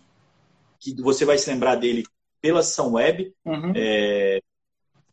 que 0.81 0.95
você 1.01 1.25
vai 1.25 1.39
se 1.39 1.51
lembrar 1.51 1.77
dele 1.77 2.05
pela 2.41 2.63
São 2.63 2.93
Web, 2.93 3.35
uhum. 3.45 3.73
é, 3.75 4.41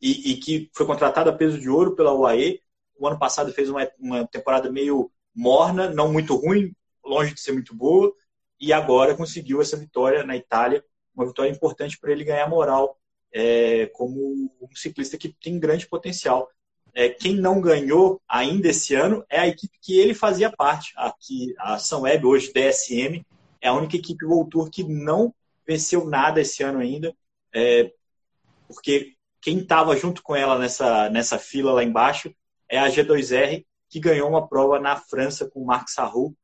e, 0.02 0.32
e, 0.32 0.38
que 0.38 0.70
foi 0.74 0.86
contratado 0.86 1.30
a 1.30 1.34
peso 1.34 1.60
de 1.60 1.70
ouro 1.70 1.96
pela 1.96 2.14
UAE. 2.14 2.62
O 2.98 3.08
ano 3.08 3.18
passado 3.18 3.52
fez 3.54 3.70
uma, 3.70 3.88
uma 4.00 4.28
temporada 4.28 4.72
meio 4.72 5.12
morna, 5.36 5.90
não 5.90 6.12
muito 6.12 6.36
ruim, 6.36 6.74
longe 7.04 7.34
de 7.34 7.42
ser 7.42 7.54
muito 7.54 7.76
boa, 7.76 8.14
e 8.60 8.72
agora 8.72 9.16
conseguiu 9.16 9.62
essa 9.62 9.76
vitória 9.76 10.24
na 10.24 10.36
Itália, 10.36 10.84
uma 11.16 11.26
vitória 11.26 11.50
importante 11.50 11.98
para 12.00 12.12
ele 12.12 12.24
ganhar 12.24 12.50
moral 12.50 12.98
é, 13.32 13.88
como 13.88 14.52
um 14.62 14.76
ciclista 14.76 15.18
que 15.18 15.30
tem 15.30 15.60
grande 15.60 15.88
potencial. 15.88 16.50
É, 16.94 17.10
quem 17.10 17.36
não 17.36 17.60
ganhou 17.60 18.22
ainda 18.28 18.70
esse 18.70 18.94
ano 18.94 19.26
é 19.28 19.40
a 19.40 19.48
equipe 19.48 19.76
que 19.82 19.98
ele 19.98 20.14
fazia 20.14 20.52
parte, 20.52 20.94
aqui 20.96 21.54
a 21.58 21.80
São 21.80 22.02
Web, 22.02 22.26
hoje 22.26 22.54
DSM, 22.54 23.26
é 23.64 23.70
a 23.70 23.74
única 23.74 23.96
equipe 23.96 24.26
World 24.26 24.50
Tour 24.50 24.70
que 24.70 24.84
não 24.84 25.34
venceu 25.66 26.06
nada 26.06 26.42
esse 26.42 26.62
ano 26.62 26.80
ainda, 26.80 27.16
é, 27.56 27.94
porque 28.68 29.14
quem 29.42 29.60
estava 29.60 29.96
junto 29.96 30.22
com 30.22 30.36
ela 30.36 30.60
nessa, 30.60 31.10
nessa 31.10 31.40
fila 31.40 31.72
lá 31.72 31.82
embaixo 31.82 32.36
é 32.70 32.78
a 32.78 32.90
G2R, 32.90 33.66
que 33.90 34.02
ganhou 34.02 34.28
uma 34.28 34.48
prova 34.48 34.80
na 34.80 34.98
França 34.98 35.50
com 35.50 35.62
o 35.62 35.66
Marc 35.66 35.88
Sarrou. 35.88 36.36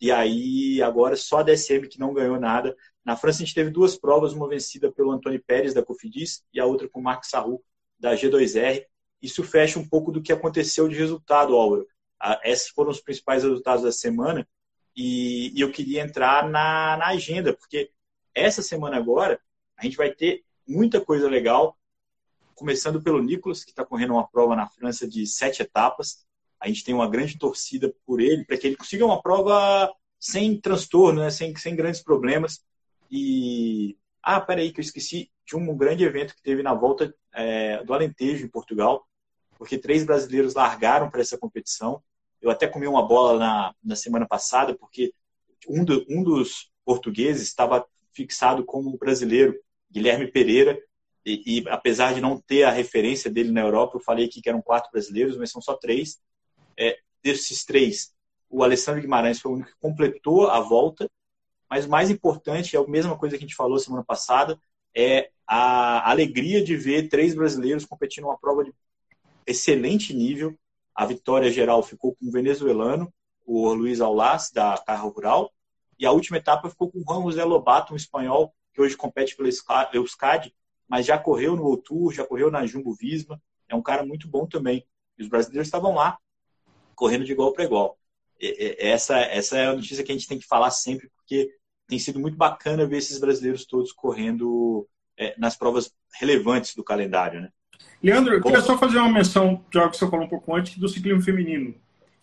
E 0.00 0.10
aí, 0.10 0.82
agora, 0.82 1.14
só 1.14 1.38
a 1.38 1.42
DSM 1.44 1.86
que 1.88 2.00
não 2.00 2.12
ganhou 2.12 2.40
nada. 2.40 2.76
Na 3.04 3.16
França, 3.16 3.42
a 3.42 3.46
gente 3.46 3.54
teve 3.54 3.70
duas 3.70 3.96
provas, 3.96 4.32
uma 4.32 4.48
vencida 4.48 4.90
pelo 4.90 5.12
Antônio 5.12 5.42
Pérez, 5.46 5.74
da 5.74 5.82
Cofidis, 5.84 6.42
e 6.52 6.58
a 6.58 6.66
outra 6.66 6.88
com 6.88 6.98
o 6.98 7.02
Marc 7.02 7.24
Sarru, 7.24 7.62
da 7.98 8.14
G2R. 8.14 8.84
Isso 9.22 9.44
fecha 9.44 9.78
um 9.78 9.88
pouco 9.88 10.10
do 10.10 10.20
que 10.20 10.32
aconteceu 10.32 10.88
de 10.88 10.96
resultado, 10.96 11.54
Álvaro. 11.54 11.86
Esses 12.42 12.68
foram 12.68 12.90
os 12.90 13.00
principais 13.00 13.44
resultados 13.44 13.84
da 13.84 13.92
semana. 13.92 14.48
E, 14.96 15.52
e 15.56 15.60
eu 15.60 15.70
queria 15.72 16.02
entrar 16.02 16.48
na, 16.48 16.96
na 16.96 17.06
agenda, 17.08 17.52
porque 17.52 17.90
essa 18.34 18.62
semana 18.62 18.96
agora, 18.96 19.40
a 19.76 19.84
gente 19.84 19.96
vai 19.96 20.10
ter 20.10 20.44
muita 20.66 21.00
coisa 21.00 21.28
legal, 21.28 21.76
começando 22.54 23.02
pelo 23.02 23.22
Nicolas, 23.22 23.64
que 23.64 23.70
está 23.70 23.84
correndo 23.84 24.14
uma 24.14 24.26
prova 24.26 24.54
na 24.54 24.68
França 24.68 25.08
de 25.08 25.26
sete 25.26 25.62
etapas. 25.62 26.24
A 26.60 26.68
gente 26.68 26.84
tem 26.84 26.94
uma 26.94 27.08
grande 27.08 27.38
torcida 27.38 27.94
por 28.06 28.20
ele, 28.20 28.44
para 28.44 28.56
que 28.56 28.66
ele 28.66 28.76
consiga 28.76 29.04
uma 29.04 29.20
prova 29.20 29.92
sem 30.18 30.58
transtorno, 30.58 31.20
né? 31.20 31.30
sem, 31.30 31.54
sem 31.56 31.76
grandes 31.76 32.02
problemas. 32.02 32.64
E. 33.10 33.98
Ah, 34.22 34.40
peraí, 34.40 34.72
que 34.72 34.80
eu 34.80 34.84
esqueci 34.84 35.30
de 35.44 35.54
um 35.54 35.76
grande 35.76 36.02
evento 36.02 36.34
que 36.34 36.42
teve 36.42 36.62
na 36.62 36.72
volta 36.72 37.14
é, 37.34 37.84
do 37.84 37.92
Alentejo, 37.92 38.46
em 38.46 38.48
Portugal, 38.48 39.06
porque 39.58 39.76
três 39.76 40.02
brasileiros 40.04 40.54
largaram 40.54 41.10
para 41.10 41.20
essa 41.20 41.36
competição. 41.36 42.02
Eu 42.44 42.50
até 42.50 42.68
comi 42.68 42.86
uma 42.86 43.06
bola 43.06 43.38
na, 43.38 43.74
na 43.82 43.96
semana 43.96 44.26
passada, 44.26 44.74
porque 44.74 45.12
um, 45.66 45.84
do, 45.84 46.04
um 46.08 46.22
dos 46.22 46.70
portugueses 46.84 47.42
estava 47.42 47.86
fixado 48.12 48.64
como 48.64 48.96
brasileiro, 48.98 49.58
Guilherme 49.90 50.30
Pereira, 50.30 50.78
e, 51.24 51.60
e, 51.60 51.68
apesar 51.70 52.12
de 52.12 52.20
não 52.20 52.38
ter 52.38 52.64
a 52.64 52.70
referência 52.70 53.30
dele 53.30 53.50
na 53.50 53.62
Europa, 53.62 53.96
eu 53.96 54.00
falei 54.00 54.26
aqui 54.26 54.42
que 54.42 54.48
eram 54.48 54.60
quatro 54.60 54.90
brasileiros, 54.92 55.38
mas 55.38 55.50
são 55.50 55.62
só 55.62 55.74
três. 55.74 56.20
É, 56.78 56.98
desses 57.22 57.64
três, 57.64 58.12
o 58.50 58.62
Alessandro 58.62 59.00
Guimarães 59.00 59.40
foi 59.40 59.50
o 59.50 59.54
único 59.54 59.70
que 59.70 59.78
completou 59.80 60.48
a 60.48 60.60
volta, 60.60 61.10
mas 61.70 61.86
o 61.86 61.88
mais 61.88 62.10
importante 62.10 62.76
é 62.76 62.78
a 62.78 62.86
mesma 62.86 63.16
coisa 63.16 63.38
que 63.38 63.44
a 63.44 63.46
gente 63.46 63.56
falou 63.56 63.78
semana 63.78 64.04
passada, 64.04 64.60
é 64.94 65.30
a 65.46 66.10
alegria 66.10 66.62
de 66.62 66.76
ver 66.76 67.08
três 67.08 67.34
brasileiros 67.34 67.86
competindo 67.86 68.24
uma 68.24 68.38
prova 68.38 68.62
de 68.64 68.72
excelente 69.46 70.12
nível. 70.12 70.54
A 70.94 71.04
vitória 71.06 71.50
geral 71.50 71.82
ficou 71.82 72.14
com 72.14 72.26
o 72.26 72.30
venezuelano, 72.30 73.12
o 73.44 73.72
Luiz 73.72 74.00
Aulas, 74.00 74.50
da 74.50 74.76
Carro 74.78 75.10
Rural, 75.10 75.52
e 75.98 76.06
a 76.06 76.12
última 76.12 76.38
etapa 76.38 76.70
ficou 76.70 76.90
com 76.90 76.98
o 76.98 77.02
Juan 77.02 77.22
José 77.22 77.44
Lobato, 77.44 77.92
um 77.92 77.96
espanhol 77.96 78.54
que 78.72 78.80
hoje 78.80 78.96
compete 78.96 79.36
pelo 79.36 79.48
Euskadi, 79.92 80.54
mas 80.88 81.06
já 81.06 81.18
correu 81.18 81.56
no 81.56 81.76
Tour, 81.76 82.12
já 82.12 82.26
correu 82.26 82.50
na 82.50 82.66
Jumbo 82.66 82.94
Visma, 82.94 83.40
é 83.68 83.74
um 83.74 83.82
cara 83.82 84.04
muito 84.04 84.28
bom 84.28 84.46
também. 84.46 84.86
E 85.16 85.22
os 85.22 85.28
brasileiros 85.28 85.68
estavam 85.68 85.94
lá, 85.94 86.18
correndo 86.94 87.24
de 87.24 87.32
igual 87.32 87.52
para 87.52 87.64
igual. 87.64 87.98
Essa, 88.40 89.18
essa 89.18 89.56
é 89.56 89.66
a 89.66 89.74
notícia 89.74 90.02
que 90.02 90.12
a 90.12 90.14
gente 90.14 90.28
tem 90.28 90.38
que 90.38 90.46
falar 90.46 90.70
sempre, 90.70 91.08
porque 91.16 91.50
tem 91.86 91.98
sido 91.98 92.18
muito 92.18 92.36
bacana 92.36 92.86
ver 92.86 92.98
esses 92.98 93.18
brasileiros 93.18 93.64
todos 93.64 93.92
correndo 93.92 94.88
é, 95.16 95.34
nas 95.38 95.56
provas 95.56 95.94
relevantes 96.18 96.74
do 96.74 96.84
calendário. 96.84 97.40
Né? 97.40 97.52
Leandro, 98.02 98.34
eu 98.34 98.42
queria 98.42 98.60
só 98.60 98.76
fazer 98.76 98.98
uma 98.98 99.10
menção 99.10 99.64
de 99.70 99.78
algo 99.78 99.90
que 99.90 99.96
você 99.96 100.08
falou 100.08 100.26
um 100.26 100.28
pouco 100.28 100.54
antes, 100.54 100.76
do 100.76 100.88
ciclismo 100.88 101.22
feminino. 101.22 101.74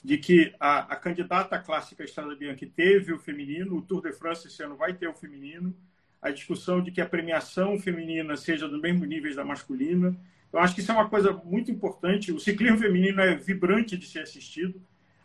De 0.04 0.18
que 0.18 0.54
a, 0.60 0.94
a 0.94 0.96
candidata 0.96 1.58
clássica 1.60 2.04
Estrada 2.04 2.36
Bianchi 2.36 2.66
teve 2.66 3.14
o 3.14 3.20
feminino, 3.20 3.78
o 3.78 3.82
Tour 3.82 4.02
de 4.02 4.12
France 4.14 4.48
esse 4.48 4.64
ano 4.64 4.76
vai 4.76 4.94
ter 4.94 5.08
o 5.08 5.14
feminino, 5.14 5.76
a 6.22 6.32
discussão 6.32 6.82
de 6.82 6.92
que 6.92 7.02
a 7.02 7.06
premiação 7.06 7.80
feminina 7.80 8.36
seja 8.38 8.68
do 8.68 8.80
mesmo 8.80 9.06
nível 9.06 9.36
da 9.36 9.44
masculina. 9.44 10.16
Eu 10.52 10.60
acho 10.60 10.76
que 10.76 10.82
isso 10.82 10.92
é 10.92 10.96
uma 10.96 11.10
coisa 11.10 11.32
muito 11.32 11.72
importante. 11.72 12.32
O 12.32 12.40
ciclismo 12.40 12.78
feminino 12.78 13.22
é 13.22 13.36
vibrante 13.36 13.98
de 13.98 14.06
ser 14.06 14.20
assistido. 14.20 14.82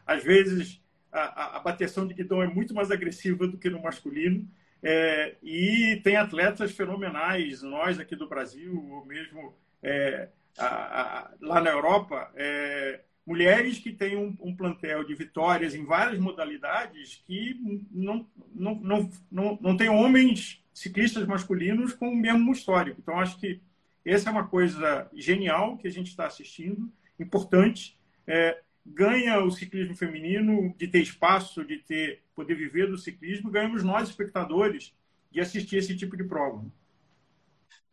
Às 0.07 0.23
vezes, 0.23 0.81
a, 1.13 1.57
a 1.57 1.61
bateção 1.61 2.07
de 2.07 2.15
guidão 2.15 2.43
é 2.43 2.47
muito 2.47 2.75
mais 2.75 2.91
agressiva 2.91 3.47
do 3.47 3.59
que 3.59 3.69
no 3.69 3.83
masculino. 3.83 4.49
É, 4.83 5.35
e 5.43 6.01
tem 6.05 6.17
atletas 6.17 6.71
fenomenais, 6.73 7.63
nós 7.63 7.99
aqui 7.99 8.15
do 8.15 8.29
Brasil, 8.29 8.89
ou 8.91 9.05
mesmo 9.05 9.55
é, 9.83 10.29
a, 10.59 10.67
a, 10.67 11.31
lá 11.41 11.61
na 11.61 11.71
Europa, 11.71 12.31
é, 12.35 13.01
mulheres 13.27 13.79
que 13.79 13.93
têm 13.93 14.17
um, 14.17 14.37
um, 14.41 14.55
plantel 14.55 15.05
de 15.05 15.15
vitórias 15.15 15.75
em 15.75 15.85
várias 15.85 16.19
modalidades 16.19 17.23
que 17.27 17.59
não, 17.91 18.27
não, 18.55 18.75
não, 18.77 19.11
não, 19.31 19.59
não 19.61 19.77
tem 19.77 19.89
homens 19.89 20.63
ciclistas 20.73 21.27
masculinos 21.27 21.93
com 21.93 22.09
o 22.09 22.17
mesmo 22.17 22.53
histórico. 22.53 23.01
Então, 23.01 23.19
acho 23.19 23.39
que 23.39 23.61
essa 24.05 24.29
é 24.29 24.33
uma 24.33 24.47
coisa 24.47 25.11
genial 25.15 25.77
que 25.77 25.89
a 25.89 25.91
gente 25.91 26.09
está 26.09 26.27
assistindo, 26.27 26.91
importante. 27.19 27.99
É, 28.27 28.61
ganha 28.85 29.43
o 29.43 29.51
ciclismo 29.51 29.97
feminino 29.97 30.73
de 30.79 30.87
ter 30.87 31.01
espaço, 31.01 31.65
de 31.65 31.79
ter 31.79 32.23
poder 32.35 32.55
viver 32.55 32.87
do 32.87 32.99
ciclismo, 32.99 33.51
ganhamos 33.51 33.83
nós, 33.83 34.09
espectadores, 34.09 34.95
de 35.33 35.41
assistir 35.41 35.77
esse 35.79 35.97
tipo 35.97 36.17
de 36.17 36.25
prova. 36.25 36.65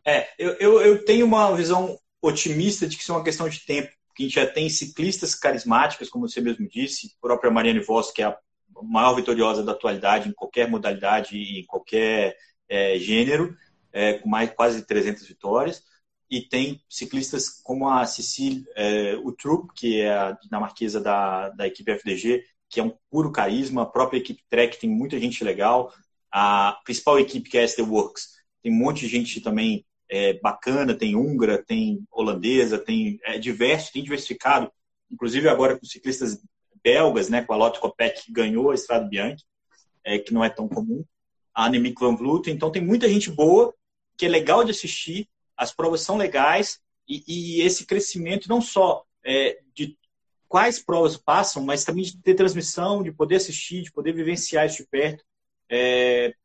É, 0.06 0.28
eu, 0.38 0.54
eu, 0.54 0.82
eu 0.82 1.06
tenho 1.06 1.26
uma 1.26 1.56
visão 1.56 1.98
otimista 2.22 2.88
de 2.88 2.96
que 2.96 3.04
isso 3.04 3.12
é 3.12 3.16
uma 3.16 3.24
questão 3.24 3.48
de 3.48 3.66
tempo, 3.66 3.89
que 4.16 4.24
a 4.24 4.26
gente 4.28 4.36
já 4.36 4.46
tem 4.46 4.70
ciclistas 4.70 5.34
carismáticas, 5.34 6.10
como 6.10 6.28
você 6.28 6.39
mesmo 6.39 6.68
disse, 6.68 7.08
a 7.08 7.28
própria 7.28 7.52
Mariane 7.52 7.80
Voss, 7.80 8.12
que 8.12 8.22
é 8.22 8.26
a 8.26 8.38
maior 8.84 9.16
vitoriosa 9.16 9.63
da 9.63 9.72
atualidade 9.72 10.30
em 10.30 10.34
qualquer 10.34 10.70
modalidade 10.70 11.36
e 11.36 11.62
em 11.62 11.66
qualquer 11.66 12.36
é, 12.68 12.98
gênero, 12.98 13.56
é, 13.92 14.13
com 14.13 14.30
mais 14.30 14.52
quase 14.52 14.86
300 14.86 15.28
vitórias. 15.28 15.84
E 16.30 16.42
tem 16.42 16.82
ciclistas 16.89 17.62
como 17.62 17.88
a 17.88 18.06
Cecile 18.06 18.63
é, 18.76 19.16
Utrup, 19.18 19.72
que 19.76 20.02
é 20.02 20.12
a 20.12 20.32
dinamarquesa 20.32 21.00
da, 21.00 21.50
da 21.50 21.68
equipe 21.68 21.92
FDG, 21.92 22.44
que 22.70 22.80
é 22.80 22.84
um 22.84 22.94
puro 23.10 23.32
carisma. 23.32 23.84
A 23.84 23.86
própria 23.86 24.18
equipe 24.18 24.42
Trek 24.50 24.80
tem 24.80 24.89
muita 24.89 25.20
gente 25.20 25.44
legal. 25.44 25.94
A 26.32 26.80
principal 26.84 27.20
equipe, 27.20 27.50
que 27.50 27.58
é 27.58 27.62
a 27.62 27.63
SD 27.63 27.84
Works, 27.84 28.30
tem 28.63 28.72
um 28.72 28.78
monte 28.78 29.02
de 29.02 29.08
gente 29.10 29.42
também 29.42 29.86
é, 30.13 30.34
bacana. 30.34 30.93
Tem 30.93 31.15
húngara, 31.15 31.58
tem 31.58 32.06
holandesa, 32.12 32.78
tem 32.78 33.19
é, 33.23 33.39
diverso, 33.39 33.91
tem 33.91 34.04
diversificado. 34.04 34.71
Inclusive 35.12 35.49
agora 35.49 35.78
com 35.78 35.86
ciclistas 35.86 36.39
belgas, 36.84 37.30
né, 37.30 37.41
com 37.41 37.54
a 37.54 37.56
Lotte 37.56 37.80
Kopeck, 37.80 38.26
que 38.26 38.32
ganhou 38.32 38.69
a 38.69 38.76
Estrada 38.76 39.08
Bianchi, 39.08 39.43
é, 40.04 40.19
que 40.19 40.32
não 40.32 40.43
é 40.43 40.49
tão 40.49 40.67
comum 40.67 41.04
a 41.54 41.65
Annemiek 41.65 41.99
van 41.99 42.15
Vleuten. 42.15 42.54
Então 42.54 42.71
tem 42.71 42.82
muita 42.82 43.10
gente 43.10 43.32
boa 43.32 43.73
que 44.15 44.28
é 44.28 44.30
legal 44.30 44.63
de 44.63 44.69
assistir, 44.69 45.28
as 45.58 45.73
provas 45.73 46.02
são 46.02 46.15
legais 46.15 46.80
e, 47.08 47.23
e 47.28 47.62
esse 47.62 47.86
crescimento 47.86 48.47
não 48.47 48.62
só 48.62 49.04
é, 49.26 49.60
de 49.73 49.97
quais 50.47 50.78
provas 50.80 51.17
passam, 51.17 51.63
mas 51.63 51.84
também 51.84 52.04
de 52.04 52.21
ter 52.21 52.36
transmissão, 52.36 53.02
de 53.02 53.12
poder 53.12 53.38
assistir, 53.38 53.82
de 53.82 53.91
poder 53.91 54.13
vivenciar 54.13 54.67
isso 54.67 54.78
de 54.78 54.88
perto. 54.88 55.23
É, 55.67 56.36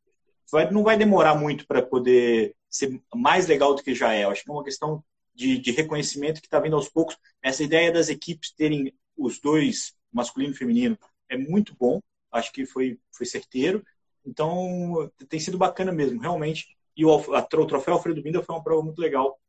vai, 0.51 0.71
não 0.71 0.83
vai 0.83 0.97
demorar 0.97 1.35
muito 1.35 1.67
para 1.67 1.83
poder 1.83 2.55
ser 2.69 3.01
mais 3.13 3.47
legal 3.47 3.73
do 3.73 3.83
que 3.83 3.95
já 3.95 4.13
é. 4.13 4.23
Eu 4.23 4.29
acho 4.29 4.43
que 4.43 4.49
é 4.49 4.53
uma 4.53 4.63
questão 4.63 5.03
de, 5.33 5.57
de 5.57 5.71
reconhecimento 5.71 6.41
que 6.41 6.47
está 6.47 6.59
vindo 6.59 6.75
aos 6.75 6.89
poucos. 6.89 7.17
Essa 7.41 7.63
ideia 7.63 7.91
das 7.91 8.09
equipes 8.09 8.51
terem 8.51 8.93
os 9.17 9.39
dois, 9.39 9.95
masculino 10.11 10.53
e 10.53 10.57
feminino, 10.57 10.97
é 11.27 11.37
muito 11.37 11.75
bom. 11.75 12.01
Acho 12.31 12.51
que 12.51 12.65
foi, 12.65 12.99
foi 13.11 13.25
certeiro. 13.25 13.83
Então, 14.25 15.09
tem 15.27 15.39
sido 15.39 15.57
bacana 15.57 15.91
mesmo, 15.91 16.19
realmente. 16.19 16.77
E 16.95 17.05
o, 17.05 17.11
a, 17.33 17.39
o 17.39 17.65
troféu 17.65 17.93
Alfredo 17.95 18.21
Binda 18.21 18.43
foi 18.43 18.55
uma 18.55 18.63
prova 18.63 18.83
muito 18.83 18.99
legal. 18.99 19.39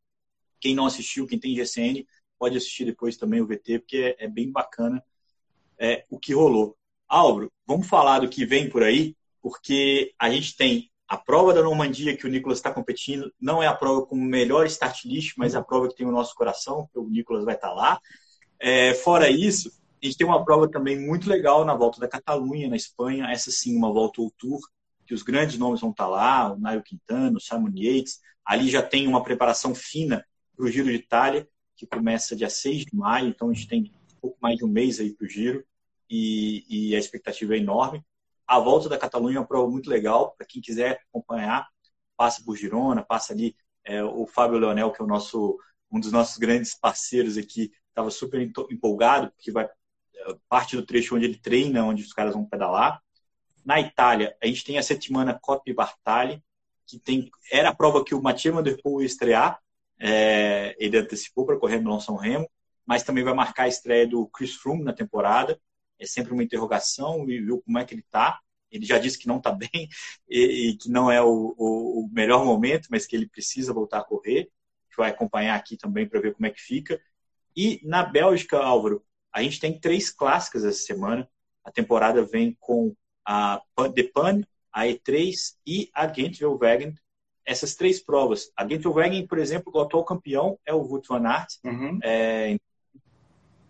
Quem 0.59 0.73
não 0.73 0.85
assistiu, 0.85 1.27
quem 1.27 1.39
tem 1.39 1.55
GCN, 1.55 2.07
pode 2.39 2.57
assistir 2.57 2.85
depois 2.85 3.17
também 3.17 3.41
o 3.41 3.47
VT, 3.47 3.79
porque 3.79 4.15
é, 4.17 4.25
é 4.25 4.27
bem 4.27 4.51
bacana 4.51 5.03
é, 5.77 6.05
o 6.09 6.19
que 6.19 6.33
rolou. 6.33 6.77
Álvaro, 7.07 7.51
vamos 7.65 7.87
falar 7.87 8.19
do 8.19 8.29
que 8.29 8.45
vem 8.45 8.69
por 8.69 8.83
aí, 8.83 9.15
porque 9.41 10.13
a 10.17 10.29
gente 10.29 10.55
tem 10.55 10.90
a 11.11 11.17
prova 11.17 11.53
da 11.53 11.61
Normandia 11.61 12.15
que 12.15 12.25
o 12.25 12.29
Nicolas 12.29 12.59
está 12.59 12.71
competindo, 12.71 13.33
não 13.37 13.61
é 13.61 13.67
a 13.67 13.75
prova 13.75 14.05
com 14.05 14.15
o 14.15 14.21
melhor 14.21 14.65
start 14.67 15.03
list, 15.03 15.33
mas 15.35 15.55
a 15.55 15.61
prova 15.61 15.89
que 15.89 15.95
tem 15.97 16.07
o 16.07 16.11
nosso 16.11 16.33
coração, 16.33 16.87
que 16.89 16.97
o 16.97 17.09
Nicolas 17.09 17.43
vai 17.43 17.55
estar 17.55 17.67
tá 17.67 17.73
lá. 17.73 17.99
É, 18.57 18.93
fora 18.93 19.29
isso, 19.29 19.73
a 20.01 20.05
gente 20.05 20.17
tem 20.17 20.25
uma 20.25 20.45
prova 20.45 20.71
também 20.71 20.97
muito 20.97 21.29
legal 21.29 21.65
na 21.65 21.75
volta 21.75 21.99
da 21.99 22.07
Catalunha, 22.07 22.69
na 22.69 22.77
Espanha. 22.77 23.25
Essa 23.29 23.51
sim, 23.51 23.75
uma 23.75 23.91
volta 23.91 24.21
ao 24.21 24.31
Tour, 24.31 24.61
que 25.05 25.13
os 25.13 25.21
grandes 25.21 25.57
nomes 25.57 25.81
vão 25.81 25.89
estar 25.89 26.07
lá, 26.07 26.53
o 26.53 26.57
Nairo 26.57 26.81
Quintana, 26.81 27.35
o 27.35 27.41
Simon 27.41 27.73
Yates. 27.75 28.21
Ali 28.45 28.69
já 28.69 28.81
tem 28.81 29.05
uma 29.05 29.21
preparação 29.21 29.75
fina 29.75 30.25
para 30.55 30.65
o 30.65 30.71
Giro 30.71 30.87
de 30.87 30.95
Itália, 30.95 31.45
que 31.75 31.85
começa 31.85 32.37
dia 32.37 32.49
6 32.49 32.85
de 32.85 32.95
maio, 32.95 33.27
então 33.27 33.49
a 33.49 33.53
gente 33.53 33.67
tem 33.67 33.91
um 34.15 34.21
pouco 34.21 34.37
mais 34.41 34.55
de 34.55 34.63
um 34.63 34.69
mês 34.69 34.97
aí 35.01 35.13
para 35.13 35.25
o 35.25 35.29
Giro 35.29 35.61
e, 36.09 36.63
e, 36.69 36.95
a 36.95 36.99
expectativa 36.99 37.53
é 37.53 37.57
enorme. 37.57 38.01
A 38.51 38.59
volta 38.59 38.89
da 38.89 38.97
Catalunha 38.97 39.37
é 39.37 39.39
uma 39.39 39.47
prova 39.47 39.71
muito 39.71 39.89
legal, 39.89 40.35
para 40.37 40.45
quem 40.45 40.61
quiser 40.61 40.99
acompanhar, 41.09 41.69
passa 42.17 42.43
por 42.43 42.57
Girona, 42.57 43.01
passa 43.01 43.31
ali 43.31 43.55
é, 43.85 44.03
o 44.03 44.27
Fábio 44.27 44.59
Leonel, 44.59 44.91
que 44.91 45.01
é 45.01 45.05
o 45.05 45.07
nosso, 45.07 45.57
um 45.89 46.01
dos 46.01 46.11
nossos 46.11 46.37
grandes 46.37 46.77
parceiros 46.77 47.37
aqui, 47.37 47.71
estava 47.87 48.11
super 48.11 48.41
empolgado, 48.41 49.31
porque 49.31 49.53
vai 49.53 49.69
parte 50.49 50.75
do 50.75 50.85
trecho 50.85 51.15
onde 51.15 51.23
ele 51.23 51.37
treina, 51.37 51.85
onde 51.85 52.03
os 52.03 52.11
caras 52.11 52.33
vão 52.33 52.45
pedalar. 52.45 53.01
Na 53.63 53.79
Itália, 53.79 54.35
a 54.43 54.47
gente 54.47 54.65
tem 54.65 54.77
a 54.77 54.83
Settimana 54.83 55.39
Coppi 55.41 55.73
Bartali, 55.73 56.43
que 56.85 56.99
tem, 56.99 57.31
era 57.49 57.69
a 57.69 57.75
prova 57.75 58.03
que 58.03 58.13
o 58.13 58.21
Mathieu 58.21 58.53
Van 58.53 58.63
Der 58.63 58.81
Poel 58.81 58.99
ia 58.99 59.05
estrear, 59.05 59.59
é, 59.97 60.75
ele 60.77 60.97
antecipou 60.97 61.45
para 61.45 61.57
correr 61.57 61.79
no 61.79 62.01
São 62.01 62.17
Remo, 62.17 62.49
mas 62.85 63.03
também 63.03 63.23
vai 63.23 63.33
marcar 63.33 63.63
a 63.63 63.67
estreia 63.69 64.05
do 64.05 64.27
Chris 64.27 64.55
Froome 64.55 64.83
na 64.83 64.91
temporada. 64.91 65.57
É 66.01 66.05
sempre 66.05 66.33
uma 66.33 66.43
interrogação 66.43 67.29
e 67.29 67.39
viu 67.39 67.61
como 67.61 67.77
é 67.77 67.85
que 67.85 67.93
ele 67.93 68.01
está. 68.01 68.39
ele 68.71 68.85
já 68.85 68.97
disse 68.97 69.19
que 69.19 69.27
não 69.27 69.37
está 69.37 69.51
bem 69.53 69.87
e, 70.27 70.69
e, 70.69 70.77
que 70.77 70.89
não 70.89 71.11
é 71.11 71.21
o, 71.21 71.55
o, 71.57 72.05
o, 72.05 72.09
melhor 72.11 72.43
momento, 72.43 72.87
mas 72.89 73.05
que 73.05 73.15
ele 73.15 73.27
precisa 73.27 73.73
voltar 73.73 73.99
a 73.99 74.03
correr. 74.03 74.49
A 74.49 74.85
gente 74.87 74.97
vai 74.97 75.09
acompanhar 75.11 75.55
aqui 75.55 75.77
também 75.77 76.07
para 76.07 76.19
ver 76.19 76.33
como 76.33 76.47
é 76.47 76.49
que 76.49 76.61
fica. 76.61 76.99
E 77.55 77.79
na 77.83 78.03
Bélgica, 78.03 78.57
Álvaro, 78.57 79.03
a 79.31 79.43
gente 79.43 79.59
tem 79.59 79.79
três 79.79 80.09
clássicas 80.09 80.65
essa 80.65 80.79
semana. 80.79 81.29
A 81.63 81.71
temporada 81.71 82.23
vem 82.23 82.57
com 82.59 82.95
a 83.25 83.61
The 83.93 84.03
Pan, 84.03 84.41
a 84.71 84.85
E3 84.85 85.55
e 85.65 85.89
a 85.93 86.11
Gent-Wevelgem. 86.11 86.95
Essas 87.45 87.75
três 87.75 87.99
provas. 87.99 88.51
A 88.55 88.67
Gent-Wevelgem, 88.67 89.27
por 89.27 89.37
exemplo, 89.37 89.71
o 89.73 89.79
atual 89.79 90.03
campeão 90.03 90.59
é 90.65 90.73
o 90.73 90.81
Wout 90.81 91.07
van 91.07 91.27
Aert. 91.27 91.55
Uhum. 91.63 91.99
É, 92.03 92.57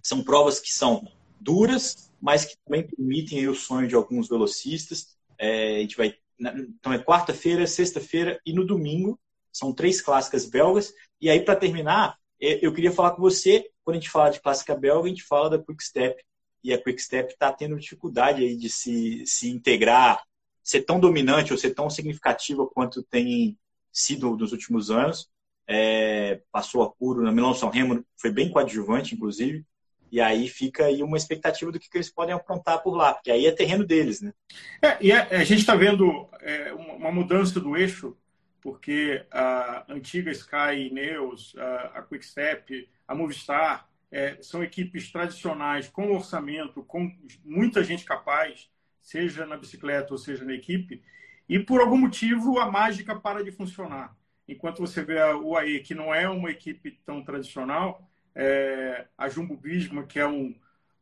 são 0.01 0.23
provas 0.23 0.59
que 0.59 0.71
são 0.71 1.07
duras, 1.41 2.11
mas 2.21 2.45
que 2.45 2.55
também 2.65 2.87
permitem 2.87 3.47
o 3.47 3.55
sonho 3.55 3.87
de 3.87 3.95
alguns 3.95 4.29
velocistas. 4.29 5.17
É, 5.37 5.77
a 5.77 5.79
gente 5.79 5.97
vai, 5.97 6.15
então 6.39 6.93
é 6.93 6.99
quarta-feira, 6.99 7.65
sexta-feira 7.65 8.39
e 8.45 8.53
no 8.53 8.65
domingo. 8.65 9.19
São 9.51 9.73
três 9.73 10.01
clássicas 10.01 10.45
belgas. 10.45 10.93
E 11.19 11.29
aí, 11.29 11.41
para 11.41 11.55
terminar, 11.55 12.17
é, 12.41 12.65
eu 12.65 12.73
queria 12.73 12.91
falar 12.91 13.11
com 13.11 13.21
você, 13.21 13.69
quando 13.83 13.97
a 13.97 13.99
gente 13.99 14.09
fala 14.09 14.29
de 14.29 14.39
clássica 14.39 14.75
belga, 14.75 15.05
a 15.05 15.09
gente 15.09 15.23
fala 15.23 15.49
da 15.49 15.59
Quick 15.59 15.83
Step. 15.83 16.23
E 16.63 16.71
a 16.73 16.81
Quick 16.81 17.01
Step 17.01 17.33
está 17.33 17.51
tendo 17.51 17.77
dificuldade 17.77 18.43
aí 18.43 18.55
de 18.55 18.69
se, 18.69 19.25
se 19.25 19.49
integrar, 19.49 20.23
ser 20.63 20.81
tão 20.81 20.99
dominante 20.99 21.51
ou 21.51 21.57
ser 21.57 21.71
tão 21.71 21.89
significativa 21.89 22.67
quanto 22.67 23.03
tem 23.03 23.57
sido 23.91 24.37
nos 24.37 24.51
últimos 24.51 24.91
anos. 24.91 25.29
É, 25.67 26.41
passou 26.51 26.83
apuro 26.83 27.23
na 27.23 27.31
Milão 27.31 27.53
São 27.53 27.69
Remo, 27.69 28.05
foi 28.17 28.31
bem 28.31 28.51
coadjuvante, 28.51 29.15
inclusive. 29.15 29.65
E 30.11 30.19
aí 30.19 30.49
fica 30.49 30.85
aí 30.85 31.01
uma 31.01 31.15
expectativa 31.15 31.71
do 31.71 31.79
que, 31.79 31.89
que 31.89 31.97
eles 31.97 32.09
podem 32.09 32.35
aprontar 32.35 32.83
por 32.83 32.95
lá, 32.95 33.13
porque 33.13 33.31
aí 33.31 33.45
é 33.45 33.51
terreno 33.51 33.85
deles, 33.85 34.21
né? 34.21 34.33
É, 34.81 34.97
e 34.99 35.11
a, 35.11 35.27
é, 35.29 35.37
a 35.37 35.43
gente 35.43 35.59
está 35.59 35.73
vendo 35.73 36.27
é, 36.41 36.73
uma 36.73 37.11
mudança 37.11 37.59
do 37.59 37.77
eixo, 37.77 38.17
porque 38.59 39.25
a 39.31 39.85
antiga 39.87 40.29
Sky 40.31 40.91
News, 40.91 41.55
a, 41.57 41.99
a 41.99 42.01
Quickstep, 42.01 42.89
a 43.07 43.15
Movistar, 43.15 43.89
é, 44.11 44.37
são 44.41 44.61
equipes 44.61 45.09
tradicionais 45.09 45.87
com 45.87 46.11
orçamento, 46.11 46.83
com 46.83 47.09
muita 47.45 47.81
gente 47.81 48.03
capaz, 48.03 48.69
seja 49.01 49.45
na 49.45 49.55
bicicleta 49.55 50.13
ou 50.13 50.17
seja 50.17 50.43
na 50.43 50.53
equipe, 50.53 51.01
e 51.47 51.57
por 51.57 51.79
algum 51.79 51.97
motivo 51.97 52.59
a 52.59 52.69
mágica 52.69 53.15
para 53.15 53.43
de 53.43 53.51
funcionar. 53.51 54.15
Enquanto 54.45 54.79
você 54.79 55.01
vê 55.01 55.21
a 55.21 55.37
UAE, 55.37 55.79
que 55.79 55.95
não 55.95 56.13
é 56.13 56.27
uma 56.27 56.51
equipe 56.51 56.99
tão 57.05 57.23
tradicional, 57.23 58.10
é, 58.35 59.05
a 59.17 59.29
Jumbo 59.29 59.55
Visma, 59.55 60.03
que 60.03 60.19
é 60.19 60.27
um, 60.27 60.55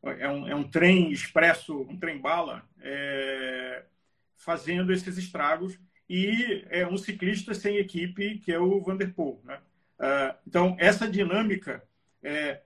é 0.03 0.29
um, 0.29 0.47
é 0.47 0.55
um 0.55 0.69
trem 0.69 1.11
expresso, 1.11 1.81
um 1.81 1.97
trem-bala, 1.97 2.63
é, 2.81 3.83
fazendo 4.37 4.91
esses 4.91 5.17
estragos, 5.17 5.77
e 6.09 6.65
é 6.69 6.87
um 6.87 6.97
ciclista 6.97 7.53
sem 7.53 7.77
equipe, 7.77 8.39
que 8.39 8.51
é 8.51 8.59
o 8.59 8.81
Vanderpool. 8.81 9.39
Né? 9.43 9.59
Uh, 9.99 10.35
então, 10.47 10.75
essa 10.79 11.07
dinâmica, 11.07 11.83
é, 12.23 12.61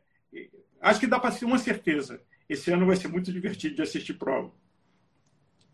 acho 0.80 1.00
que 1.00 1.08
dá 1.08 1.20
para 1.20 1.32
ser 1.32 1.44
uma 1.44 1.58
certeza. 1.58 2.22
Esse 2.48 2.72
ano 2.72 2.86
vai 2.86 2.96
ser 2.96 3.10
muito 3.10 3.34
divertido 3.34 3.76
de 3.76 3.82
assistir 3.82 4.14
prova. 4.14 4.52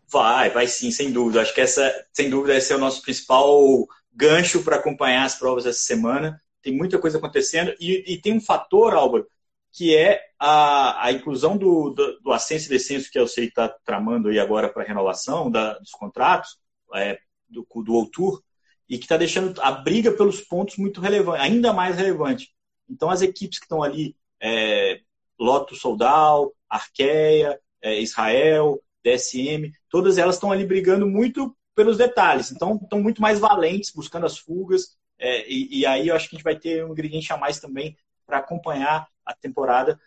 Vai, 0.08 0.50
vai 0.50 0.66
sim, 0.66 0.90
sem 0.90 1.12
dúvida. 1.12 1.42
Acho 1.42 1.54
que 1.54 1.60
essa, 1.60 2.06
sem 2.12 2.28
dúvida, 2.28 2.56
esse 2.56 2.72
é 2.72 2.76
o 2.76 2.80
nosso 2.80 3.02
principal 3.02 3.86
gancho 4.12 4.64
para 4.64 4.76
acompanhar 4.76 5.24
as 5.24 5.36
provas 5.36 5.64
essa 5.64 5.78
semana 5.78 6.42
tem 6.62 6.76
muita 6.76 6.98
coisa 6.98 7.18
acontecendo. 7.18 7.74
E, 7.80 8.14
e 8.14 8.20
tem 8.20 8.34
um 8.34 8.40
fator, 8.40 8.94
Álvaro, 8.94 9.26
que 9.72 9.96
é 9.96 10.20
a, 10.38 11.06
a 11.06 11.12
inclusão 11.12 11.56
do, 11.56 11.90
do, 11.90 12.20
do 12.20 12.32
ascenso 12.32 12.66
e 12.66 12.70
descenso 12.70 13.10
que 13.10 13.18
eu 13.18 13.26
sei 13.26 13.46
está 13.46 13.68
tramando 13.84 14.28
aí 14.28 14.38
agora 14.38 14.68
para 14.68 14.84
renovação 14.84 15.50
da, 15.50 15.78
dos 15.78 15.90
contratos, 15.90 16.58
é, 16.94 17.18
do, 17.48 17.66
do 17.82 17.94
Outur, 17.94 18.42
e 18.88 18.98
que 18.98 19.04
está 19.04 19.16
deixando 19.16 19.60
a 19.60 19.70
briga 19.70 20.10
pelos 20.10 20.40
pontos 20.40 20.76
muito 20.76 21.00
relevante, 21.00 21.40
ainda 21.40 21.72
mais 21.72 21.96
relevante. 21.96 22.52
Então, 22.88 23.08
as 23.08 23.22
equipes 23.22 23.58
que 23.58 23.64
estão 23.64 23.82
ali, 23.82 24.16
é, 24.40 25.00
Loto 25.38 25.76
Soldal, 25.76 26.52
Arqueia, 26.68 27.60
é, 27.80 28.00
Israel, 28.00 28.82
DSM, 29.04 29.72
todas 29.88 30.18
elas 30.18 30.34
estão 30.34 30.50
ali 30.50 30.66
brigando 30.66 31.06
muito 31.06 31.56
pelos 31.74 31.96
detalhes. 31.96 32.50
Então, 32.50 32.78
estão 32.82 33.00
muito 33.00 33.22
mais 33.22 33.38
valentes, 33.38 33.92
buscando 33.92 34.26
as 34.26 34.38
fugas, 34.38 34.98
é, 35.20 35.46
e, 35.46 35.80
e, 35.80 35.86
aí 35.86 36.08
eu 36.08 36.16
acho 36.16 36.28
que 36.28 36.34
a 36.34 36.38
gente 36.38 36.44
vai 36.44 36.58
ter 36.58 36.84
um 36.84 36.92
ingrediente 36.92 37.32
a 37.32 37.36
mais 37.36 37.60
também 37.60 37.96
para 38.26 38.38
acompanhar 38.38 39.06
a 39.24 39.34
temporada. 39.34 40.00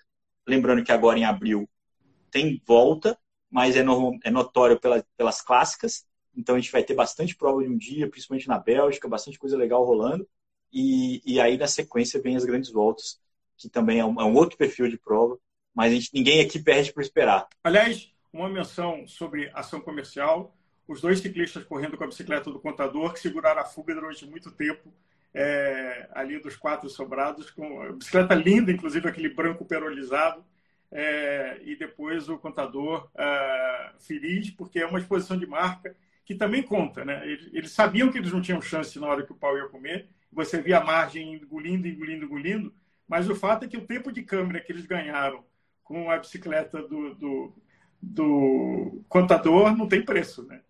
Lembrando 0.47 0.84
que 0.84 0.91
agora 0.91 1.19
em 1.19 1.23
abril 1.23 1.69
tem 2.32 2.62
volta, 2.65 3.17
mas 3.49 3.76
é, 3.76 3.84
no, 3.84 4.17
é 4.23 4.32
notório 4.32 4.80
pela, 4.80 5.06
pelas 5.15 5.39
clássicas. 5.39 6.06
Então 6.36 6.56
a 6.56 6.60
gente 6.60 6.71
vai 6.71 6.84
ter 6.84 6.95
bastante 6.95 7.36
prova 7.36 7.62
de 7.62 7.69
um 7.69 7.78
dia, 7.78 8.10
principalmente 8.10 8.47
na 8.47 8.58
Bélgica, 8.58 9.08
bastante 9.08 9.38
coisa 9.38 9.56
legal 9.56 9.86
rolando. 9.86 10.28
E, 10.71 11.21
e 11.23 11.39
aí 11.39 11.58
na 11.58 11.67
sequência 11.67 12.19
vem 12.19 12.36
as 12.36 12.43
grandes 12.43 12.71
voltas, 12.71 13.21
que 13.56 13.69
também 13.69 13.99
é 13.99 14.06
um, 14.06 14.19
é 14.19 14.26
um 14.26 14.34
outro 14.34 14.58
perfil 14.58 14.88
de 14.89 14.97
prova, 14.97 15.38
mas 15.76 15.93
gente, 15.93 16.10
ninguém 16.12 16.41
aqui 16.41 16.58
perde 16.58 16.91
por 16.91 17.04
esperar. 17.04 17.47
Aliás, 17.63 18.12
uma 18.34 18.49
menção 18.49 19.06
sobre 19.06 19.52
ação 19.54 19.80
comercial 19.80 20.58
os 20.88 21.02
dois 21.02 21.19
ciclistas 21.19 21.63
correndo 21.63 21.98
com 21.98 22.04
a 22.04 22.08
bicicleta 22.08 22.52
do 22.52 22.60
contador 22.60 23.13
que 23.13 23.19
seguraram 23.19 23.62
a 23.62 23.65
fuga 23.65 23.93
durante 23.93 24.26
muito 24.26 24.52
tempo 24.52 24.93
é, 25.34 26.08
ali 26.13 26.39
dos 26.39 26.56
quatro 26.56 26.89
sobrados, 26.89 27.50
com 27.50 27.93
bicicleta 27.93 28.36
linda, 28.36 28.72
inclusive 28.72 29.08
aquele 29.08 29.30
branco 29.30 29.65
perolizado, 29.65 30.46
é, 30.91 31.60
e 31.63 31.76
depois 31.76 32.30
o 32.30 32.38
contador 32.38 33.10
é, 33.15 33.91
feliz, 34.00 34.52
porque 34.52 34.80
é 34.80 34.86
uma 34.86 35.00
exposição 35.00 35.38
de 35.38 35.48
marca 35.48 35.96
que 36.24 36.36
também 36.36 36.62
conta. 36.62 37.04
Né? 37.04 37.28
Eles, 37.28 37.50
eles, 37.52 37.72
sabiam 37.72 38.12
que 38.12 38.17
eles 38.19 38.32
não 38.32 38.41
tinham 38.41 38.62
chance 38.62 39.00
na 39.00 39.08
hora 39.08 39.26
que 39.26 39.32
o 39.32 39.36
pau 39.36 39.58
ia 39.58 39.67
comer, 39.67 40.08
você 40.32 40.62
via 40.62 40.78
a 40.78 40.84
margem 40.84 41.34
engolindo, 41.34 41.88
engolindo, 41.88 42.26
engolindo, 42.26 42.74
mas 43.08 43.28
o 43.28 43.36
fato 43.36 43.65
é 43.65 43.67
que 43.67 43.78
o 43.78 43.86
tempo 43.86 44.12
de 44.12 44.22
câmera 44.22 44.62
que 44.62 44.72
eles 44.72 44.86
ganharam 44.86 45.43
com 45.84 46.10
a 46.10 46.17
bicicleta 46.17 46.82
do, 46.82 47.15
do, 47.15 47.54
do 48.02 49.04
contador 49.10 49.76
não 49.76 49.88
tem 49.88 50.04
preço, 50.04 50.43
né? 50.43 50.62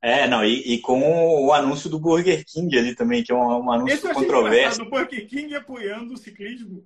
É, 0.00 0.28
não, 0.28 0.44
e, 0.44 0.74
e, 0.74 0.80
com 0.80 1.46
o 1.46 1.52
anúncio 1.52 1.88
do 1.88 1.98
Burger 1.98 2.44
King 2.46 2.78
ali 2.78 2.94
também, 2.94 3.22
que 3.22 3.32
é 3.32 3.34
um, 3.34 3.64
um 3.64 3.72
anúncio 3.72 3.94
Esse 3.94 4.12
controverso. 4.12 4.82
O 4.82 4.90
Burger 4.90 5.26
King 5.26 5.54
apoiando 5.54 6.12
o 6.12 6.16
ciclismo. 6.18 6.84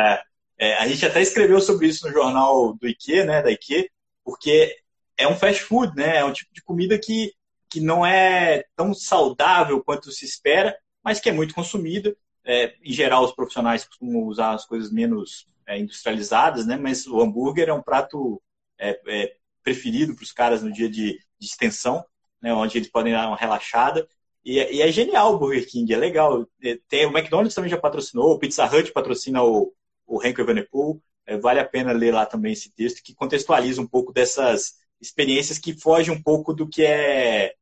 É, 0.00 0.22
é, 0.58 0.74
a 0.76 0.88
gente 0.88 1.04
até 1.04 1.20
escreveu 1.20 1.60
sobre 1.60 1.88
isso 1.88 2.06
no 2.06 2.12
jornal 2.12 2.74
do 2.74 2.88
IKE, 2.88 3.24
né, 3.24 3.42
da 3.42 3.50
IKE, 3.50 3.90
porque 4.24 4.76
é 5.16 5.28
um 5.28 5.36
fast 5.36 5.62
food, 5.62 5.94
né, 5.94 6.18
é 6.18 6.24
um 6.24 6.32
tipo 6.32 6.52
de 6.54 6.62
comida 6.62 6.98
que, 6.98 7.32
que 7.68 7.80
não 7.80 8.04
é 8.04 8.64
tão 8.74 8.94
saudável 8.94 9.82
quanto 9.82 10.10
se 10.10 10.24
espera, 10.24 10.76
mas 11.02 11.20
que 11.20 11.28
é 11.28 11.32
muito 11.32 11.54
consumida. 11.54 12.16
É, 12.46 12.74
em 12.82 12.92
geral, 12.92 13.24
os 13.24 13.34
profissionais 13.34 13.84
costumam 13.84 14.22
usar 14.24 14.52
as 14.52 14.64
coisas 14.64 14.90
menos 14.90 15.46
é, 15.66 15.78
industrializadas, 15.78 16.66
né, 16.66 16.76
mas 16.76 17.06
o 17.06 17.20
hambúrguer 17.20 17.68
é 17.68 17.72
um 17.72 17.82
prato 17.82 18.40
é, 18.78 18.98
é 19.06 19.36
preferido 19.64 20.14
para 20.14 20.22
os 20.22 20.30
caras 20.30 20.62
no 20.62 20.70
dia 20.70 20.88
de, 20.88 21.18
de 21.38 21.46
extensão, 21.46 22.04
né, 22.40 22.52
onde 22.52 22.78
eles 22.78 22.90
podem 22.90 23.12
dar 23.12 23.26
uma 23.26 23.36
relaxada. 23.36 24.06
E, 24.44 24.60
é, 24.60 24.72
e, 24.72 24.82
é 24.82 24.92
genial 24.92 25.34
o 25.34 25.38
Burger 25.38 25.66
King, 25.66 25.92
é 25.92 25.96
legal. 25.96 26.46
É, 26.62 26.78
tem, 26.86 27.06
o 27.06 27.16
McDonald's 27.16 27.54
também 27.54 27.70
já 27.70 27.78
patrocinou, 27.78 28.32
o 28.32 28.38
Pizza 28.38 28.64
Hut 28.66 28.92
patrocina 28.92 29.42
o, 29.42 29.72
o 30.06 30.22
Henry 30.22 30.42
Evenepoel. 30.42 31.00
É, 31.26 31.38
vale 31.38 31.58
a 31.58 31.64
pena 31.64 31.90
ler 31.90 32.12
lá 32.12 32.26
também 32.26 32.52
esse 32.52 32.70
texto, 32.70 33.02
que 33.02 33.14
contextualiza 33.14 33.80
um 33.80 33.86
pouco 33.86 34.12
dessas 34.12 34.74
experiências 35.00 35.58
que 35.58 35.72
fogem 35.72 36.14
um 36.14 36.22
pouco 36.22 36.52
do 36.52 36.68
que 36.68 36.84
é, 36.84 37.54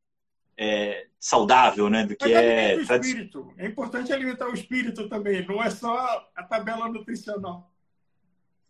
é 0.57 1.07
saudável, 1.21 1.89
né? 1.89 2.05
Do 2.05 2.17
que 2.17 2.25
Mas 2.25 2.45
é. 2.45 2.77
O 2.77 2.81
espírito. 2.81 3.55
É 3.57 3.67
importante 3.67 4.13
alimentar 4.13 4.49
o 4.49 4.55
espírito 4.55 5.09
também, 5.09 5.47
não 5.47 5.63
é 5.63 5.71
só 5.71 6.29
a 6.35 6.43
tabela 6.43 6.89
nutricional. 6.89 7.71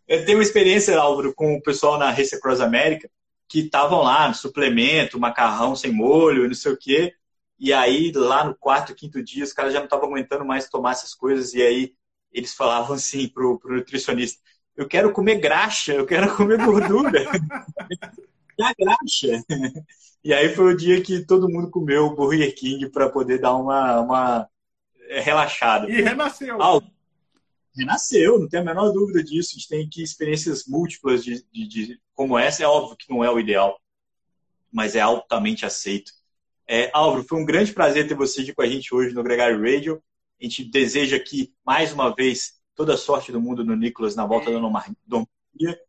Eu 0.07 0.25
tenho 0.25 0.37
uma 0.37 0.43
experiência, 0.43 0.97
Álvaro, 0.99 1.33
com 1.33 1.55
o 1.55 1.61
pessoal 1.61 1.97
na 1.97 2.11
Race 2.11 2.35
Across 2.35 2.61
America, 2.61 3.09
que 3.53 3.59
estavam 3.59 4.01
lá 4.01 4.27
no 4.27 4.33
suplemento, 4.33 5.19
macarrão 5.19 5.75
sem 5.75 5.93
molho, 5.93 6.47
não 6.47 6.55
sei 6.55 6.71
o 6.71 6.77
quê. 6.77 7.13
E 7.59 7.71
aí, 7.71 8.11
lá 8.11 8.43
no 8.43 8.55
quarto, 8.55 8.95
quinto 8.95 9.23
dia, 9.23 9.43
os 9.43 9.53
caras 9.53 9.71
já 9.71 9.77
não 9.77 9.85
estavam 9.85 10.07
aguentando 10.07 10.43
mais 10.43 10.67
tomar 10.67 10.93
essas 10.93 11.13
coisas. 11.13 11.53
E 11.53 11.61
aí, 11.61 11.93
eles 12.31 12.55
falavam 12.55 12.95
assim 12.95 13.27
pro, 13.27 13.59
pro 13.59 13.75
nutricionista: 13.75 14.41
Eu 14.75 14.87
quero 14.87 15.13
comer 15.13 15.35
graxa, 15.35 15.93
eu 15.93 16.03
quero 16.03 16.35
comer 16.35 16.65
gordura. 16.65 17.25
Graxa. 18.57 19.43
E 20.23 20.33
aí 20.33 20.49
foi 20.55 20.73
o 20.73 20.77
dia 20.77 20.99
que 21.03 21.23
todo 21.23 21.49
mundo 21.49 21.69
comeu 21.69 22.07
o 22.07 22.15
Burger 22.15 22.55
King 22.55 22.89
para 22.89 23.07
poder 23.07 23.39
dar 23.39 23.53
uma, 23.55 23.99
uma 24.01 24.49
relaxada. 25.21 25.87
E 25.91 26.01
renasceu. 26.01 26.59
Renasceu, 27.75 28.39
não 28.39 28.47
tem 28.47 28.59
a 28.59 28.63
menor 28.63 28.91
dúvida 28.91 29.23
disso. 29.23 29.51
A 29.51 29.53
gente 29.55 29.67
tem 29.67 29.85
aqui 29.85 30.01
experiências 30.01 30.65
múltiplas 30.65 31.23
de, 31.23 31.45
de, 31.51 31.67
de, 31.67 32.01
como 32.13 32.37
essa. 32.37 32.63
É 32.63 32.67
óbvio 32.67 32.97
que 32.97 33.09
não 33.09 33.23
é 33.23 33.31
o 33.31 33.39
ideal, 33.39 33.79
mas 34.71 34.95
é 34.95 35.01
altamente 35.01 35.65
aceito. 35.65 36.11
É, 36.67 36.89
Álvaro, 36.93 37.23
foi 37.23 37.39
um 37.39 37.45
grande 37.45 37.73
prazer 37.73 38.07
ter 38.07 38.15
você 38.15 38.41
aqui 38.41 38.53
com 38.53 38.61
a 38.61 38.67
gente 38.67 38.93
hoje 38.93 39.13
no 39.13 39.23
Gregário 39.23 39.61
Radio. 39.61 40.01
A 40.39 40.43
gente 40.43 40.63
deseja 40.63 41.17
aqui, 41.17 41.53
mais 41.65 41.91
uma 41.91 42.13
vez, 42.13 42.53
toda 42.75 42.93
a 42.93 42.97
sorte 42.97 43.31
do 43.31 43.41
mundo 43.41 43.63
no 43.63 43.75
Nicolas 43.75 44.15
na 44.15 44.25
volta 44.25 44.51
da 44.51 44.59
Normandia. 44.59 45.79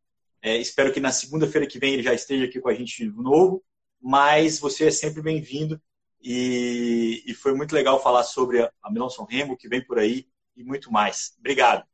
É, 0.42 0.58
espero 0.58 0.92
que 0.92 1.00
na 1.00 1.10
segunda-feira 1.10 1.66
que 1.66 1.78
vem 1.78 1.94
ele 1.94 2.02
já 2.02 2.12
esteja 2.12 2.44
aqui 2.44 2.60
com 2.60 2.68
a 2.68 2.74
gente 2.74 3.08
de 3.08 3.10
novo, 3.10 3.64
mas 4.00 4.58
você 4.58 4.88
é 4.88 4.90
sempre 4.90 5.22
bem-vindo 5.22 5.80
e, 6.22 7.22
e, 7.26 7.34
foi 7.34 7.54
muito 7.54 7.74
legal 7.74 8.02
falar 8.02 8.22
sobre 8.22 8.62
a, 8.62 8.90
Milão 8.90 9.08
Remo, 9.28 9.56
que 9.56 9.68
vem 9.68 9.84
por 9.84 9.98
aí 9.98 10.26
e 10.56 10.64
muito 10.64 10.90
mais. 10.92 11.34
Obrigado. 11.38 11.84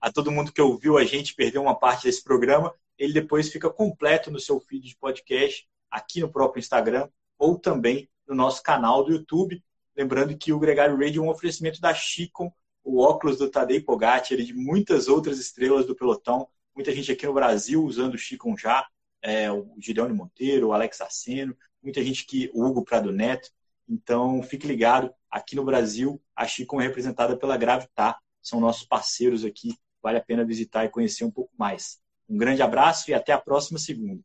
A 0.00 0.12
todo 0.12 0.30
mundo 0.30 0.52
que 0.52 0.62
ouviu 0.62 0.96
a 0.96 1.04
gente 1.04 1.34
perdeu 1.34 1.60
uma 1.60 1.78
parte 1.78 2.04
desse 2.04 2.22
programa, 2.22 2.72
ele 2.96 3.12
depois 3.12 3.48
fica 3.48 3.70
completo 3.70 4.30
no 4.30 4.38
seu 4.38 4.60
feed 4.60 4.88
de 4.88 4.96
podcast, 4.96 5.68
aqui 5.90 6.20
no 6.20 6.30
próprio 6.30 6.60
Instagram 6.60 7.08
ou 7.38 7.58
também 7.58 8.08
no 8.26 8.34
nosso 8.34 8.62
canal 8.62 9.04
do 9.04 9.12
YouTube. 9.12 9.62
Lembrando 9.96 10.36
que 10.36 10.52
o 10.52 10.58
Gregário 10.58 10.96
Radio 10.96 11.22
é 11.22 11.26
um 11.26 11.30
oferecimento 11.30 11.80
da 11.80 11.94
Chicon, 11.94 12.52
o 12.84 13.00
óculos 13.00 13.38
do 13.38 13.50
Tadej 13.50 13.80
Pogacar 13.80 14.32
e 14.32 14.44
de 14.44 14.54
muitas 14.54 15.08
outras 15.08 15.38
estrelas 15.38 15.86
do 15.86 15.94
pelotão. 15.94 16.48
Muita 16.74 16.92
gente 16.92 17.10
aqui 17.10 17.26
no 17.26 17.34
Brasil 17.34 17.82
usando 17.82 18.14
o 18.14 18.18
Chicon 18.18 18.56
já, 18.56 18.86
é, 19.20 19.50
o 19.50 19.74
Gideone 19.78 20.14
Monteiro, 20.14 20.68
o 20.68 20.72
Alex 20.72 21.00
Aceno, 21.00 21.56
muita 21.82 22.02
gente 22.02 22.24
que, 22.24 22.50
o 22.54 22.64
Hugo 22.64 22.84
Prado 22.84 23.12
Neto. 23.12 23.50
Então, 23.88 24.42
fique 24.42 24.66
ligado, 24.66 25.12
aqui 25.30 25.56
no 25.56 25.64
Brasil, 25.64 26.20
a 26.36 26.46
Chicon 26.46 26.80
é 26.80 26.84
representada 26.86 27.36
pela 27.36 27.56
Gravitar, 27.56 28.18
são 28.42 28.60
nossos 28.60 28.86
parceiros 28.86 29.44
aqui, 29.44 29.74
vale 30.02 30.18
a 30.18 30.22
pena 30.22 30.44
visitar 30.44 30.84
e 30.84 30.90
conhecer 30.90 31.24
um 31.24 31.30
pouco 31.30 31.52
mais. 31.58 31.98
Um 32.28 32.36
grande 32.36 32.60
abraço 32.60 33.10
e 33.10 33.14
até 33.14 33.32
a 33.32 33.38
próxima 33.38 33.78
segunda. 33.78 34.22